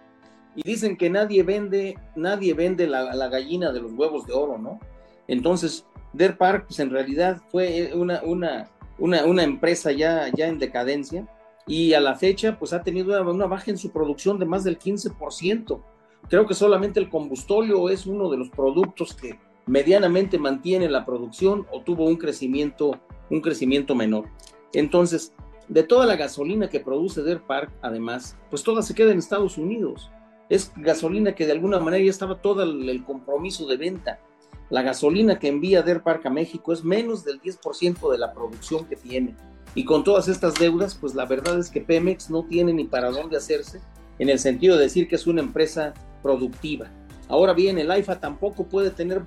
y 0.54 0.62
dicen 0.62 0.96
que 0.96 1.10
nadie 1.10 1.42
vende, 1.42 1.98
nadie 2.14 2.54
vende 2.54 2.86
la, 2.86 3.14
la 3.14 3.28
gallina 3.28 3.72
de 3.72 3.80
los 3.80 3.92
huevos 3.92 4.26
de 4.26 4.32
oro, 4.32 4.58
¿no? 4.58 4.80
Entonces, 5.28 5.86
Der 6.12 6.36
Park, 6.36 6.66
pues 6.68 6.80
en 6.80 6.90
realidad 6.90 7.40
fue 7.50 7.92
una, 7.94 8.22
una, 8.22 8.68
una, 8.98 9.24
una, 9.24 9.42
empresa 9.42 9.92
ya, 9.92 10.28
ya 10.34 10.46
en 10.46 10.58
decadencia 10.58 11.26
y 11.66 11.94
a 11.94 12.00
la 12.00 12.14
fecha, 12.16 12.58
pues 12.58 12.72
ha 12.72 12.82
tenido 12.82 13.18
una, 13.18 13.30
una 13.30 13.46
baja 13.46 13.70
en 13.70 13.78
su 13.78 13.90
producción 13.90 14.38
de 14.38 14.44
más 14.44 14.64
del 14.64 14.78
15%. 14.78 15.82
Creo 16.28 16.46
que 16.46 16.54
solamente 16.54 17.00
el 17.00 17.08
combustóleo 17.08 17.88
es 17.88 18.06
uno 18.06 18.30
de 18.30 18.36
los 18.36 18.50
productos 18.50 19.14
que 19.14 19.38
medianamente 19.66 20.38
mantiene 20.38 20.88
la 20.88 21.04
producción 21.04 21.66
o 21.70 21.80
tuvo 21.82 22.06
un 22.06 22.16
crecimiento, 22.16 23.00
un 23.30 23.40
crecimiento 23.40 23.94
menor. 23.94 24.26
Entonces, 24.72 25.34
de 25.68 25.82
toda 25.82 26.06
la 26.06 26.16
gasolina 26.16 26.68
que 26.68 26.80
produce 26.80 27.22
Der 27.22 27.40
Park, 27.40 27.72
además, 27.80 28.36
pues 28.50 28.62
toda 28.62 28.82
se 28.82 28.94
queda 28.94 29.12
en 29.12 29.18
Estados 29.18 29.56
Unidos. 29.56 30.10
Es 30.52 30.70
gasolina 30.76 31.34
que 31.34 31.46
de 31.46 31.52
alguna 31.52 31.80
manera 31.80 32.04
ya 32.04 32.10
estaba 32.10 32.42
todo 32.42 32.62
el, 32.62 33.04
compromiso 33.06 33.66
de 33.66 33.78
venta. 33.78 34.20
La 34.68 34.82
gasolina 34.82 35.38
que 35.38 35.48
envía 35.48 35.80
Der 35.80 36.02
Park 36.02 36.26
a 36.26 36.30
México 36.30 36.74
es 36.74 36.84
menos 36.84 37.24
del 37.24 37.40
10% 37.40 38.12
de 38.12 38.18
la 38.18 38.34
producción 38.34 38.84
que 38.84 38.96
tiene. 38.96 39.34
Y 39.74 39.86
con 39.86 40.04
todas 40.04 40.28
estas 40.28 40.52
deudas, 40.56 40.94
pues 40.94 41.14
la 41.14 41.24
verdad 41.24 41.58
es 41.58 41.70
que 41.70 41.80
Pemex 41.80 42.28
no 42.28 42.44
tiene 42.44 42.74
ni 42.74 42.84
para 42.84 43.10
dónde 43.10 43.38
hacerse 43.38 43.80
en 44.18 44.28
el 44.28 44.38
sentido 44.38 44.76
de 44.76 44.82
decir 44.82 45.08
que 45.08 45.14
es 45.14 45.26
una 45.26 45.40
empresa 45.40 45.94
productiva. 46.22 46.90
Ahora 47.28 47.54
bien, 47.54 47.78
el 47.78 47.90
AIFA 47.90 48.20
tampoco 48.20 48.66
puede 48.66 48.90
tener 48.90 49.22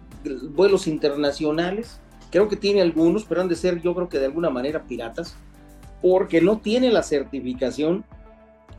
vuelos 0.52 0.86
internacionales. 0.86 2.00
Creo 2.30 2.48
que 2.48 2.56
tiene 2.56 2.84
algunos, 2.84 3.26
pero 3.26 3.42
han 3.42 3.48
de 3.48 3.56
ser 3.56 3.82
yo 3.82 3.96
creo 3.96 4.10
que 4.10 4.20
de 4.20 4.26
alguna 4.26 4.52
manera 4.52 4.84
piratas, 4.84 5.36
porque 6.04 6.40
no 6.40 6.60
tiene 6.60 6.92
la 6.92 7.02
certificación, 7.02 8.06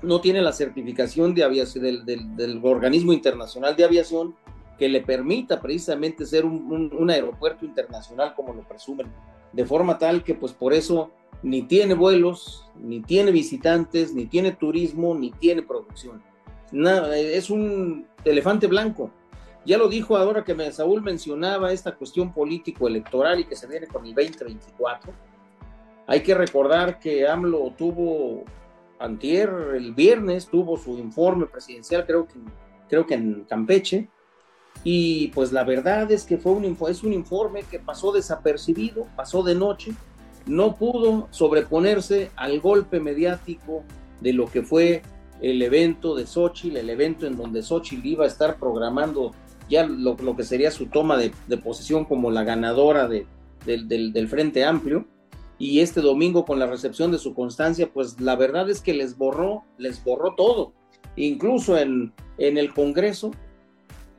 no 0.02 0.20
tiene 0.20 0.42
la 0.42 0.52
certificación 0.52 1.34
de 1.34 1.44
aviación, 1.44 2.04
del, 2.04 2.60
organismo 2.62 3.12
internacional 3.12 3.76
de 3.76 3.84
aviación 3.84 4.34
que 4.78 4.88
le 4.88 5.00
permita 5.00 5.60
precisamente 5.60 6.26
ser 6.26 6.44
un, 6.44 7.10
aeropuerto 7.10 7.64
internacional 7.64 8.34
como 8.34 8.52
lo 8.52 8.62
presumen, 8.62 9.06
de 9.52 9.64
forma 9.64 9.98
tal 9.98 10.22
que 10.22 10.34
pues 10.34 10.52
por 10.52 10.74
eso 10.74 11.10
ni 11.42 11.62
tiene 11.62 11.94
vuelos, 11.94 12.68
ni 12.78 13.00
tiene 13.00 13.30
visitantes, 13.30 14.12
ni 14.12 14.26
tiene 14.26 14.52
turismo, 14.52 15.14
ni 15.14 15.30
tiene 15.30 15.62
producción. 15.62 16.22
Nada, 16.72 17.16
es 17.16 17.48
un 17.48 18.06
elefante 18.24 18.66
blanco. 18.66 19.10
Ya 19.64 19.78
lo 19.78 19.88
dijo 19.88 20.16
ahora 20.16 20.44
que 20.44 20.54
me, 20.54 20.70
Saúl 20.72 21.02
mencionaba 21.02 21.72
esta 21.72 21.94
cuestión 21.94 22.32
político-electoral 22.32 23.40
y 23.40 23.44
que 23.44 23.56
se 23.56 23.66
viene 23.66 23.86
con 23.86 24.04
el 24.06 24.14
2024. 24.14 25.12
Hay 26.06 26.22
que 26.22 26.34
recordar 26.34 27.00
que 27.00 27.26
AMLO 27.26 27.72
tuvo 27.76 28.44
antier, 28.98 29.50
el 29.74 29.94
viernes, 29.94 30.48
tuvo 30.48 30.76
su 30.76 30.98
informe 30.98 31.46
presidencial, 31.46 32.06
creo 32.06 32.26
que, 32.26 32.34
creo 32.88 33.06
que 33.06 33.14
en 33.14 33.44
Campeche, 33.44 34.08
y 34.84 35.28
pues 35.28 35.52
la 35.52 35.64
verdad 35.64 36.10
es 36.12 36.24
que 36.24 36.38
fue 36.38 36.52
un, 36.52 36.64
informe 36.64 37.62
que 37.64 37.78
pasó 37.78 38.12
desapercibido, 38.12 39.06
pasó 39.16 39.42
de 39.42 39.54
noche, 39.54 39.92
no 40.46 40.76
pudo 40.76 41.28
sobreponerse 41.30 42.30
al 42.36 42.60
golpe 42.60 43.00
mediático 43.00 43.82
de 44.20 44.32
lo 44.32 44.46
que 44.46 44.62
fue 44.62 45.02
el 45.40 45.60
evento 45.60 46.14
de 46.14 46.26
Xochitl, 46.26 46.76
el 46.76 46.88
evento 46.88 47.26
en 47.26 47.36
donde 47.36 47.62
Xochitl 47.62 48.06
iba 48.06 48.24
a 48.24 48.28
estar 48.28 48.58
programando 48.58 49.32
ya 49.68 49.84
lo, 49.84 50.16
lo 50.16 50.36
que 50.36 50.44
sería 50.44 50.70
su 50.70 50.86
toma 50.86 51.16
de, 51.16 51.32
de, 51.48 51.56
posesión 51.56 52.04
como 52.04 52.30
la 52.30 52.44
ganadora 52.44 53.08
de, 53.08 53.26
del, 53.64 53.88
del, 53.88 54.12
del 54.12 54.28
Frente 54.28 54.64
Amplio. 54.64 55.06
Y 55.58 55.80
este 55.80 56.00
domingo 56.00 56.44
con 56.44 56.58
la 56.58 56.66
recepción 56.66 57.10
de 57.10 57.18
su 57.18 57.34
constancia, 57.34 57.90
pues 57.92 58.20
la 58.20 58.36
verdad 58.36 58.68
es 58.68 58.80
que 58.80 58.92
les 58.92 59.16
borró, 59.16 59.64
les 59.78 60.02
borró 60.04 60.34
todo. 60.34 60.72
Incluso 61.16 61.78
en, 61.78 62.12
en 62.36 62.58
el 62.58 62.74
Congreso, 62.74 63.30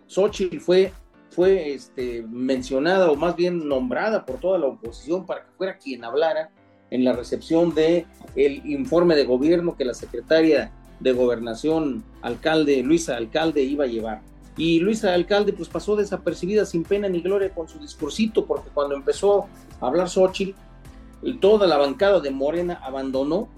Xochitl 0.08 0.60
fue, 0.60 0.92
fue 1.30 1.74
este, 1.74 2.24
mencionada 2.24 3.12
o 3.12 3.16
más 3.16 3.36
bien 3.36 3.68
nombrada 3.68 4.26
por 4.26 4.40
toda 4.40 4.58
la 4.58 4.68
oposición 4.68 5.26
para 5.26 5.46
que 5.46 5.52
fuera 5.52 5.78
quien 5.78 6.04
hablara 6.04 6.52
en 6.90 7.04
la 7.04 7.14
recepción 7.14 7.76
de 7.76 8.06
el 8.36 8.66
informe 8.66 9.16
de 9.16 9.26
gobierno 9.26 9.76
que 9.76 9.86
la 9.86 9.94
secretaria 9.94 10.72
de 11.00 11.12
gobernación 11.12 12.04
alcalde 12.22 12.82
Luisa 12.82 13.18
Alcalde 13.18 13.62
iba 13.64 13.84
a 13.84 13.88
llevar. 13.88 14.22
Y 14.58 14.80
Luisa 14.80 15.14
Alcalde 15.14 15.54
pues 15.54 15.70
pasó 15.70 15.96
desapercibida 15.96 16.66
sin 16.66 16.84
pena 16.84 17.08
ni 17.08 17.22
gloria 17.22 17.54
con 17.54 17.68
su 17.68 17.78
discursito 17.78 18.46
porque 18.46 18.70
cuando 18.74 18.96
empezó 18.96 19.48
a 19.80 19.88
hablar 19.88 20.10
Xochitl, 20.10 20.58
toda 21.40 21.68
la 21.68 21.78
bancada 21.78 22.20
de 22.20 22.32
Morena 22.32 22.80
abandonó 22.84 23.50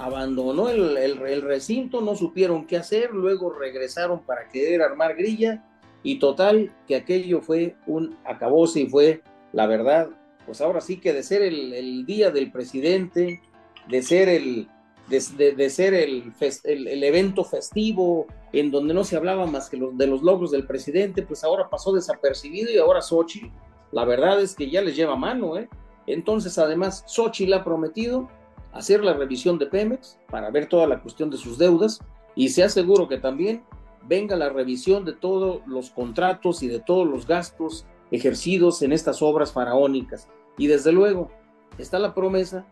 abandonó 0.00 0.70
el, 0.70 1.42
recinto, 1.42 2.00
no 2.00 2.16
supieron 2.16 2.66
qué 2.66 2.78
hacer, 2.78 3.10
luego 3.12 3.50
regresaron 3.50 4.20
para 4.20 4.48
querer 4.48 4.82
armar 4.82 5.14
grilla 5.14 5.64
y 6.02 6.18
total, 6.18 6.74
que 6.88 6.96
aquello 6.96 7.42
fue 7.42 7.76
un 7.86 8.16
acabose 8.24 8.80
y 8.80 8.86
fue, 8.88 9.22
la 9.52 9.66
verdad, 9.66 10.08
pues 10.46 10.60
ahora 10.62 10.80
sí 10.80 10.98
que 10.98 11.12
de 11.12 11.22
ser 11.22 11.42
el, 11.42 12.06
día 12.06 12.30
del 12.30 12.50
presidente, 12.50 13.42
de 13.88 14.02
ser 14.02 14.30
el, 14.30 14.68
de, 15.08 15.70
ser 15.70 15.92
el, 15.92 16.32
fest, 16.32 16.64
el, 16.64 17.04
evento 17.04 17.44
festivo 17.44 18.26
en 18.52 18.70
donde 18.70 18.94
no 18.94 19.04
se 19.04 19.16
hablaba 19.16 19.44
más 19.44 19.68
que 19.68 19.76
los, 19.76 19.96
de 19.98 20.06
los 20.06 20.22
logros 20.22 20.50
del 20.50 20.66
presidente, 20.66 21.22
pues 21.22 21.44
ahora 21.44 21.68
pasó 21.68 21.92
desapercibido 21.92 22.70
y 22.72 22.78
ahora 22.78 23.02
Sochi, 23.02 23.52
la 23.92 24.06
verdad 24.06 24.40
es 24.40 24.54
que 24.54 24.70
ya 24.70 24.80
les 24.80 24.96
lleva 24.96 25.14
mano, 25.14 25.58
¿eh? 25.58 25.68
Entonces, 26.12 26.58
además, 26.58 27.04
Sochi 27.06 27.46
le 27.46 27.56
ha 27.56 27.64
prometido 27.64 28.28
hacer 28.72 29.04
la 29.04 29.14
revisión 29.14 29.58
de 29.58 29.66
Pemex 29.66 30.18
para 30.30 30.50
ver 30.50 30.68
toda 30.68 30.86
la 30.86 31.00
cuestión 31.00 31.30
de 31.30 31.36
sus 31.36 31.58
deudas 31.58 32.00
y 32.34 32.50
se 32.50 32.62
aseguro 32.62 33.08
que 33.08 33.18
también 33.18 33.64
venga 34.06 34.36
la 34.36 34.48
revisión 34.48 35.04
de 35.04 35.12
todos 35.12 35.62
los 35.66 35.90
contratos 35.90 36.62
y 36.62 36.68
de 36.68 36.80
todos 36.80 37.06
los 37.06 37.26
gastos 37.26 37.86
ejercidos 38.10 38.82
en 38.82 38.92
estas 38.92 39.22
obras 39.22 39.52
faraónicas. 39.52 40.28
Y 40.56 40.66
desde 40.66 40.92
luego 40.92 41.30
está 41.78 41.98
la 41.98 42.14
promesa 42.14 42.66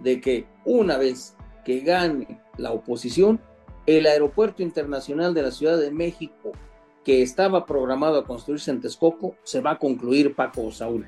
de 0.00 0.20
que 0.20 0.46
una 0.64 0.96
vez 0.96 1.36
que 1.64 1.80
gane 1.80 2.40
la 2.56 2.72
oposición, 2.72 3.40
el 3.86 4.06
aeropuerto 4.06 4.62
internacional 4.62 5.34
de 5.34 5.42
la 5.42 5.50
Ciudad 5.50 5.78
de 5.78 5.90
México, 5.90 6.52
que 7.04 7.22
estaba 7.22 7.66
programado 7.66 8.18
a 8.18 8.24
construirse 8.24 8.70
en 8.70 8.80
Texcoco, 8.80 9.34
se 9.42 9.60
va 9.60 9.72
a 9.72 9.78
concluir, 9.78 10.34
Paco 10.34 10.70
Saúl. 10.70 11.06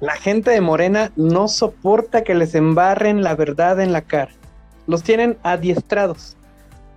La 0.00 0.14
gente 0.14 0.50
de 0.50 0.62
Morena 0.62 1.12
no 1.16 1.46
soporta 1.46 2.24
que 2.24 2.34
les 2.34 2.54
embarren 2.54 3.22
la 3.22 3.34
verdad 3.34 3.80
en 3.80 3.92
la 3.92 4.00
cara. 4.00 4.32
Los 4.86 5.02
tienen 5.02 5.36
adiestrados. 5.42 6.38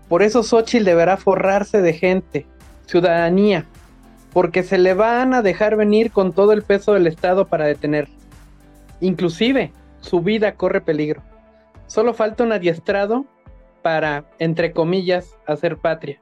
Por 0.08 0.24
eso 0.24 0.42
Xochitl 0.42 0.86
deberá 0.86 1.18
forrarse 1.18 1.82
de 1.82 1.92
gente, 1.92 2.48
ciudadanía, 2.86 3.66
porque 4.32 4.63
se 4.63 4.78
le 4.78 4.94
van 4.94 5.34
a 5.34 5.42
dejar 5.42 5.76
venir 5.76 6.12
con 6.12 6.32
todo 6.32 6.54
el 6.54 6.63
peso 6.63 6.94
del 6.94 7.08
Estado 7.08 7.48
para 7.48 7.66
detener. 7.66 8.08
Inclusive, 9.02 9.74
su 10.00 10.22
vida 10.22 10.54
corre 10.54 10.80
peligro. 10.80 11.22
Solo 11.88 12.13
falta 12.13 12.46
un 12.46 12.54
adiestrado 12.54 13.26
para, 13.82 14.24
entre 14.39 14.72
comillas, 14.72 15.36
hacer 15.46 15.76
patria 15.76 16.22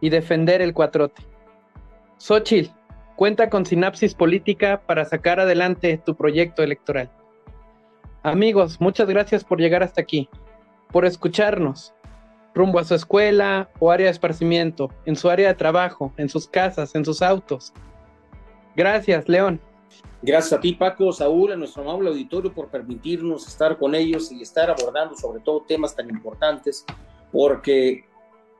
y 0.00 0.10
defender 0.10 0.62
el 0.62 0.74
cuatrote. 0.74 1.22
Xochitl, 2.18 2.72
cuenta 3.18 3.50
con 3.50 3.66
sinapsis 3.66 4.14
política 4.14 4.80
para 4.86 5.04
sacar 5.04 5.40
adelante 5.40 6.00
tu 6.06 6.14
proyecto 6.14 6.62
electoral. 6.62 7.10
Amigos, 8.22 8.80
muchas 8.80 9.08
gracias 9.08 9.42
por 9.42 9.58
llegar 9.58 9.82
hasta 9.82 10.00
aquí, 10.00 10.28
por 10.92 11.04
escucharnos 11.04 11.92
rumbo 12.54 12.78
a 12.78 12.84
su 12.84 12.94
escuela 12.94 13.70
o 13.80 13.90
área 13.90 14.06
de 14.06 14.12
esparcimiento, 14.12 14.92
en 15.04 15.16
su 15.16 15.28
área 15.28 15.48
de 15.48 15.54
trabajo, 15.54 16.12
en 16.16 16.28
sus 16.28 16.46
casas, 16.46 16.94
en 16.94 17.04
sus 17.04 17.20
autos. 17.20 17.72
Gracias, 18.76 19.28
León. 19.28 19.60
Gracias 20.22 20.52
a 20.52 20.60
ti, 20.60 20.74
Paco, 20.74 21.12
Saúl, 21.12 21.50
a 21.50 21.56
nuestro 21.56 21.82
amable 21.82 22.10
auditorio 22.10 22.52
por 22.52 22.68
permitirnos 22.68 23.48
estar 23.48 23.78
con 23.78 23.96
ellos 23.96 24.30
y 24.30 24.42
estar 24.42 24.70
abordando 24.70 25.16
sobre 25.16 25.40
todo 25.40 25.64
temas 25.66 25.96
tan 25.96 26.08
importantes, 26.08 26.84
porque 27.32 28.04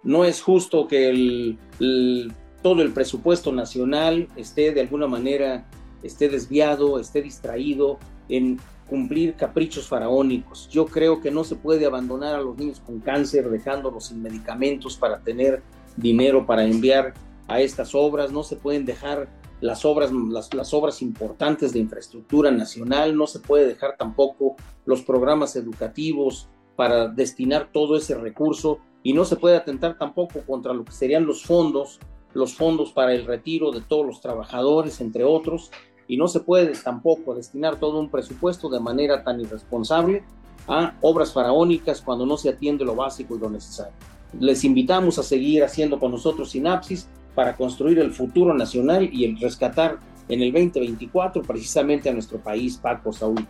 no 0.03 0.25
es 0.25 0.43
justo 0.43 0.89
que 0.89 1.11
el, 1.11 1.59
el, 1.79 2.33
todo 2.69 2.83
el 2.83 2.93
presupuesto 2.93 3.51
nacional 3.51 4.29
esté 4.37 4.75
de 4.75 4.83
alguna 4.83 5.07
manera 5.07 5.65
esté 6.03 6.29
desviado, 6.29 7.01
esté 7.01 7.23
distraído 7.23 7.99
en 8.29 8.61
cumplir 8.91 9.37
caprichos 9.37 9.89
faraónicos. 9.89 10.69
Yo 10.69 10.85
creo 10.85 11.23
que 11.23 11.31
no 11.31 11.45
se 11.45 11.57
puede 11.57 11.87
abandonar 11.87 12.35
a 12.35 12.43
los 12.43 12.59
niños 12.59 12.83
con 12.85 13.01
cáncer 13.01 13.49
dejándolos 13.49 14.09
sin 14.09 14.21
medicamentos 14.21 14.99
para 14.99 15.19
tener 15.21 15.63
dinero 15.97 16.45
para 16.45 16.63
enviar 16.63 17.15
a 17.47 17.59
estas 17.59 17.95
obras, 17.95 18.33
no 18.33 18.43
se 18.43 18.57
pueden 18.57 18.85
dejar 18.85 19.31
las 19.63 19.87
obras, 19.87 20.13
las, 20.13 20.75
obras 20.75 21.01
importantes 21.01 21.73
de 21.73 21.79
infraestructura 21.79 22.51
nacional, 22.51 23.17
no 23.17 23.27
se 23.27 23.41
puede 23.41 23.67
dejar 23.67 23.97
tampoco 23.97 24.57
los 24.85 25.01
programas 25.01 25.57
educativos 25.57 26.51
para 26.77 27.09
destinar 27.09 27.71
todo 27.73 27.97
ese 27.97 28.15
recurso. 28.15 28.81
Y 29.03 29.15
no 29.15 29.25
se 29.25 29.37
puede 29.37 29.57
atentar 29.57 29.97
tampoco 29.97 30.41
contra 30.47 30.75
lo 30.75 30.85
que 30.85 30.93
serían 30.93 31.25
los 31.25 31.43
fondos, 31.43 31.99
los 32.35 32.55
fondos 32.55 32.93
para 32.93 33.13
el 33.13 33.27
retiro 33.27 33.71
de 33.73 33.81
todos 33.81 34.07
los 34.07 34.21
trabajadores, 34.21 35.01
entre 35.01 35.25
otros, 35.25 35.71
y 36.07 36.17
no 36.17 36.29
se 36.29 36.41
puede 36.41 36.73
tampoco 36.73 37.35
destinar 37.35 37.77
todo 37.77 38.01
un 38.01 38.11
presupuesto 38.11 38.69
de 38.69 38.81
manera 38.81 39.23
tan 39.23 39.41
irresponsable 39.41 40.25
a 40.67 40.95
obras 41.01 41.33
faraónicas 41.33 42.01
cuando 42.01 42.27
no 42.27 42.37
se 42.37 42.51
atiende 42.51 42.85
lo 42.85 42.95
básico 42.95 43.37
y 43.37 43.39
lo 43.39 43.51
necesario. 43.51 43.93
Les 44.39 44.65
invitamos 44.65 45.19
a 45.19 45.23
seguir 45.23 45.65
haciendo 45.65 45.99
con 45.99 46.13
nosotros 46.13 46.51
sinapsis 46.51 47.09
para 47.35 47.57
construir 47.57 47.99
el 47.99 48.13
futuro 48.13 48.53
nacional 48.55 49.09
y 49.13 49.25
el 49.25 49.41
rescatar 49.41 49.99
en 50.29 50.43
el 50.43 50.53
2024 50.53 51.43
precisamente 51.43 52.11
a 52.11 52.13
nuestro 52.13 52.39
país, 52.39 52.77
Paco 52.77 53.13
Saúl. 53.13 53.47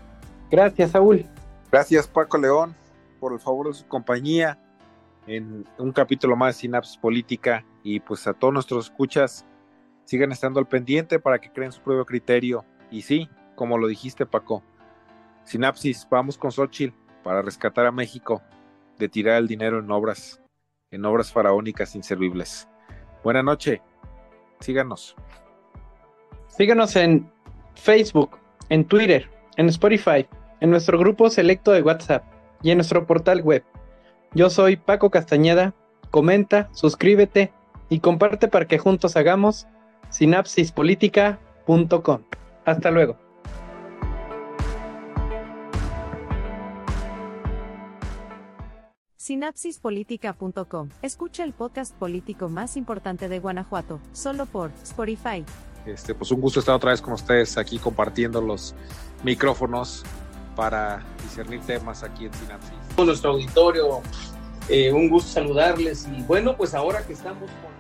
Gracias, 0.51 0.93
Saúl. 0.93 1.27
Gracias, 1.71 2.07
Paco 2.07 2.39
León, 2.39 2.75
por 3.19 3.33
el 3.33 3.41
favor 3.41 3.69
de 3.69 3.75
su 3.75 3.87
compañía 3.87 4.59
en 5.29 5.65
un 5.79 5.93
capítulo 5.93 6.37
más 6.37 6.57
de 6.57 6.61
Sinapsis 6.63 6.97
Política 6.97 7.65
y 7.83 8.01
pues 8.01 8.27
a 8.27 8.33
todos 8.33 8.55
nuestros 8.55 8.87
escuchas 8.87 9.47
sigan 10.05 10.33
estando 10.33 10.59
al 10.59 10.67
pendiente 10.67 11.19
para 11.19 11.39
que 11.39 11.53
creen 11.53 11.73
su 11.73 11.83
propio 11.83 12.07
criterio. 12.07 12.65
Y 12.91 13.03
sí, 13.03 13.29
como 13.55 13.77
lo 13.77 13.87
dijiste, 13.87 14.25
Paco, 14.25 14.63
Sinapsis, 15.45 16.07
vamos 16.11 16.39
con 16.39 16.51
Xochitl 16.51 16.95
para 17.23 17.43
rescatar 17.43 17.87
a 17.87 17.93
México 17.93 18.43
de 18.99 19.09
tirar 19.09 19.37
el 19.37 19.49
dinero 19.49 19.79
en 19.81 19.91
obras, 19.91 20.43
en 20.91 21.05
obras 21.05 21.33
faraónicas 21.33 21.95
inservibles. 21.95 22.69
Buena 23.23 23.43
noche, 23.43 23.83
síganos. 24.61 25.15
Síganos 26.49 26.97
en 26.97 27.31
Facebook, 27.75 28.39
en 28.71 28.85
Twitter, 28.85 29.31
en 29.57 29.69
Spotify, 29.69 30.27
en 30.61 30.71
nuestro 30.71 30.99
grupo 30.99 31.29
selecto 31.29 31.73
de 31.73 31.83
WhatsApp 31.83 32.25
y 32.63 32.71
en 32.71 32.79
nuestro 32.79 33.07
portal 33.07 33.43
web. 33.43 33.63
Yo 34.35 34.51
soy 34.51 34.77
Paco 34.77 35.11
Castañeda, 35.11 35.75
comenta, 36.11 36.69
suscríbete 36.73 37.53
y 37.89 38.01
comparte 38.01 38.49
para 38.49 38.67
que 38.67 38.79
juntos 38.79 39.17
hagamos 39.17 39.67
sinapsispolitica.com. 40.11 42.23
Hasta 42.65 42.91
luego. 42.91 43.17
Sinapsispolitica.com. 49.17 50.89
Escucha 51.03 51.45
el 51.45 51.53
podcast 51.53 51.95
político 51.95 52.49
más 52.49 52.79
importante 52.79 53.29
de 53.29 53.41
Guanajuato, 53.41 54.01
solo 54.13 54.47
por 54.47 54.71
Spotify. 54.83 55.45
Este, 55.85 56.15
pues 56.15 56.31
un 56.31 56.41
gusto 56.41 56.61
estar 56.61 56.75
otra 56.75 56.93
vez 56.93 57.03
con 57.03 57.13
ustedes 57.15 57.59
aquí 57.59 57.79
compartiendo 57.79 58.41
los 58.41 58.75
micrófonos 59.25 60.05
para 60.57 61.05
discernir 61.23 61.61
temas 61.61 62.03
aquí 62.03 62.25
en 62.27 62.35
Sinapsis. 62.35 62.88
Nuestro 63.05 63.31
auditorio, 63.31 64.01
eh, 64.69 64.93
un 64.93 65.09
gusto 65.09 65.31
saludarles 65.31 66.07
y 66.17 66.23
bueno, 66.23 66.57
pues 66.57 66.75
ahora 66.75 67.07
que 67.07 67.13
estamos 67.13 67.49
con 67.63 67.79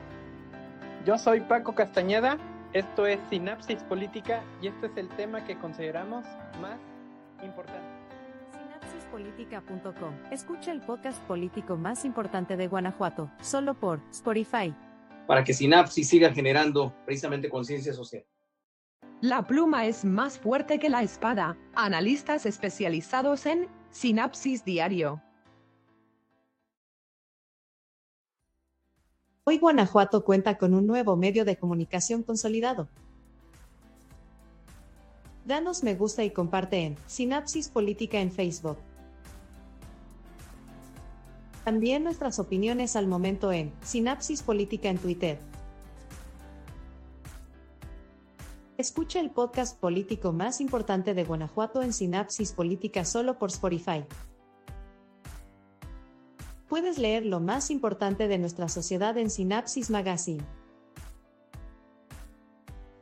yo 1.08 1.16
soy 1.16 1.40
Paco 1.40 1.74
Castañeda, 1.74 2.36
esto 2.74 3.06
es 3.06 3.18
Sinapsis 3.30 3.82
Política 3.84 4.42
y 4.60 4.66
este 4.66 4.88
es 4.88 4.96
el 4.96 5.08
tema 5.08 5.42
que 5.44 5.56
consideramos 5.56 6.26
más 6.60 6.78
importante. 7.42 7.88
Sinapsispolitica.com. 8.52 10.12
Escucha 10.30 10.70
el 10.70 10.82
podcast 10.82 11.18
político 11.22 11.78
más 11.78 12.04
importante 12.04 12.58
de 12.58 12.68
Guanajuato, 12.68 13.30
solo 13.40 13.72
por 13.72 14.02
Spotify. 14.10 14.74
Para 15.26 15.42
que 15.44 15.54
Sinapsis 15.54 16.10
siga 16.10 16.30
generando 16.30 16.92
precisamente 17.06 17.48
conciencia 17.48 17.94
social. 17.94 18.26
La 19.22 19.46
pluma 19.46 19.86
es 19.86 20.04
más 20.04 20.38
fuerte 20.38 20.78
que 20.78 20.90
la 20.90 21.02
espada. 21.02 21.56
Analistas 21.74 22.44
especializados 22.44 23.46
en 23.46 23.66
Sinapsis 23.90 24.64
Diario. 24.64 25.22
Hoy 29.44 29.58
Guanajuato 29.58 30.24
cuenta 30.24 30.58
con 30.58 30.74
un 30.74 30.86
nuevo 30.86 31.16
medio 31.16 31.44
de 31.44 31.56
comunicación 31.56 32.22
consolidado. 32.22 32.88
Danos 35.46 35.82
me 35.82 35.94
gusta 35.94 36.22
y 36.22 36.30
comparte 36.30 36.84
en 36.84 36.96
Sinapsis 37.06 37.70
Política 37.70 38.20
en 38.20 38.30
Facebook. 38.30 38.76
También 41.64 42.04
nuestras 42.04 42.38
opiniones 42.38 42.94
al 42.94 43.06
momento 43.06 43.50
en 43.52 43.72
Sinapsis 43.82 44.42
Política 44.42 44.90
en 44.90 44.98
Twitter. 44.98 45.38
Escucha 48.78 49.20
el 49.20 49.30
podcast 49.30 49.78
político 49.78 50.32
más 50.32 50.62
importante 50.62 51.12
de 51.12 51.24
Guanajuato 51.24 51.82
en 51.82 51.92
Sinapsis 51.92 52.52
Política 52.52 53.04
solo 53.04 53.38
por 53.38 53.50
Spotify 53.50 54.06
puedes 56.68 56.98
leer 56.98 57.26
lo 57.26 57.40
más 57.40 57.70
importante 57.70 58.28
de 58.28 58.38
nuestra 58.38 58.68
sociedad 58.68 59.16
en 59.16 59.30
Sinapsis 59.30 59.90
Magazine. 59.90 60.44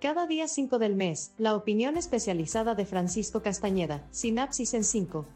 Cada 0.01 0.27
día 0.27 0.47
5 0.47 0.79
del 0.79 0.95
mes, 0.95 1.33
la 1.37 1.55
opinión 1.57 1.97
especializada 1.97 2.75
de 2.75 2.87
Francisco 2.87 3.43
Castañeda, 3.43 4.07
Sinapsis 4.11 4.75
en 4.75 4.85
5. 4.85 5.27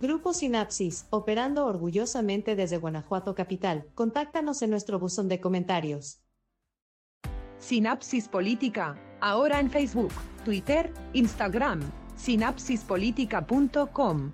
Grupo 0.00 0.34
Sinapsis, 0.34 1.06
operando 1.10 1.66
orgullosamente 1.66 2.56
desde 2.56 2.78
Guanajuato 2.78 3.34
Capital. 3.34 3.86
Contáctanos 3.94 4.60
en 4.62 4.70
nuestro 4.70 4.98
buzón 4.98 5.28
de 5.28 5.40
comentarios. 5.40 6.23
Sinapsis 7.64 8.28
Política, 8.28 8.94
ahora 9.22 9.58
en 9.58 9.70
Facebook, 9.70 10.12
Twitter, 10.44 10.92
Instagram, 11.14 11.80
sinapsispolitica.com. 12.14 14.32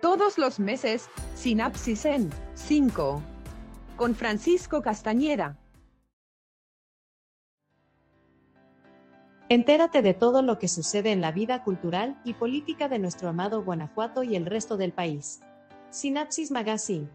Todos 0.00 0.38
los 0.38 0.60
meses, 0.60 1.08
Sinapsis 1.34 2.04
en 2.04 2.30
5. 2.54 3.20
Con 3.96 4.14
Francisco 4.14 4.82
Castañeda. 4.82 5.58
Entérate 9.48 10.00
de 10.00 10.14
todo 10.14 10.42
lo 10.42 10.60
que 10.60 10.68
sucede 10.68 11.10
en 11.10 11.20
la 11.20 11.32
vida 11.32 11.64
cultural 11.64 12.20
y 12.24 12.34
política 12.34 12.88
de 12.88 13.00
nuestro 13.00 13.30
amado 13.30 13.64
Guanajuato 13.64 14.22
y 14.22 14.36
el 14.36 14.46
resto 14.46 14.76
del 14.76 14.92
país. 14.92 15.40
Sinapsis 15.90 16.52
Magazine. 16.52 17.08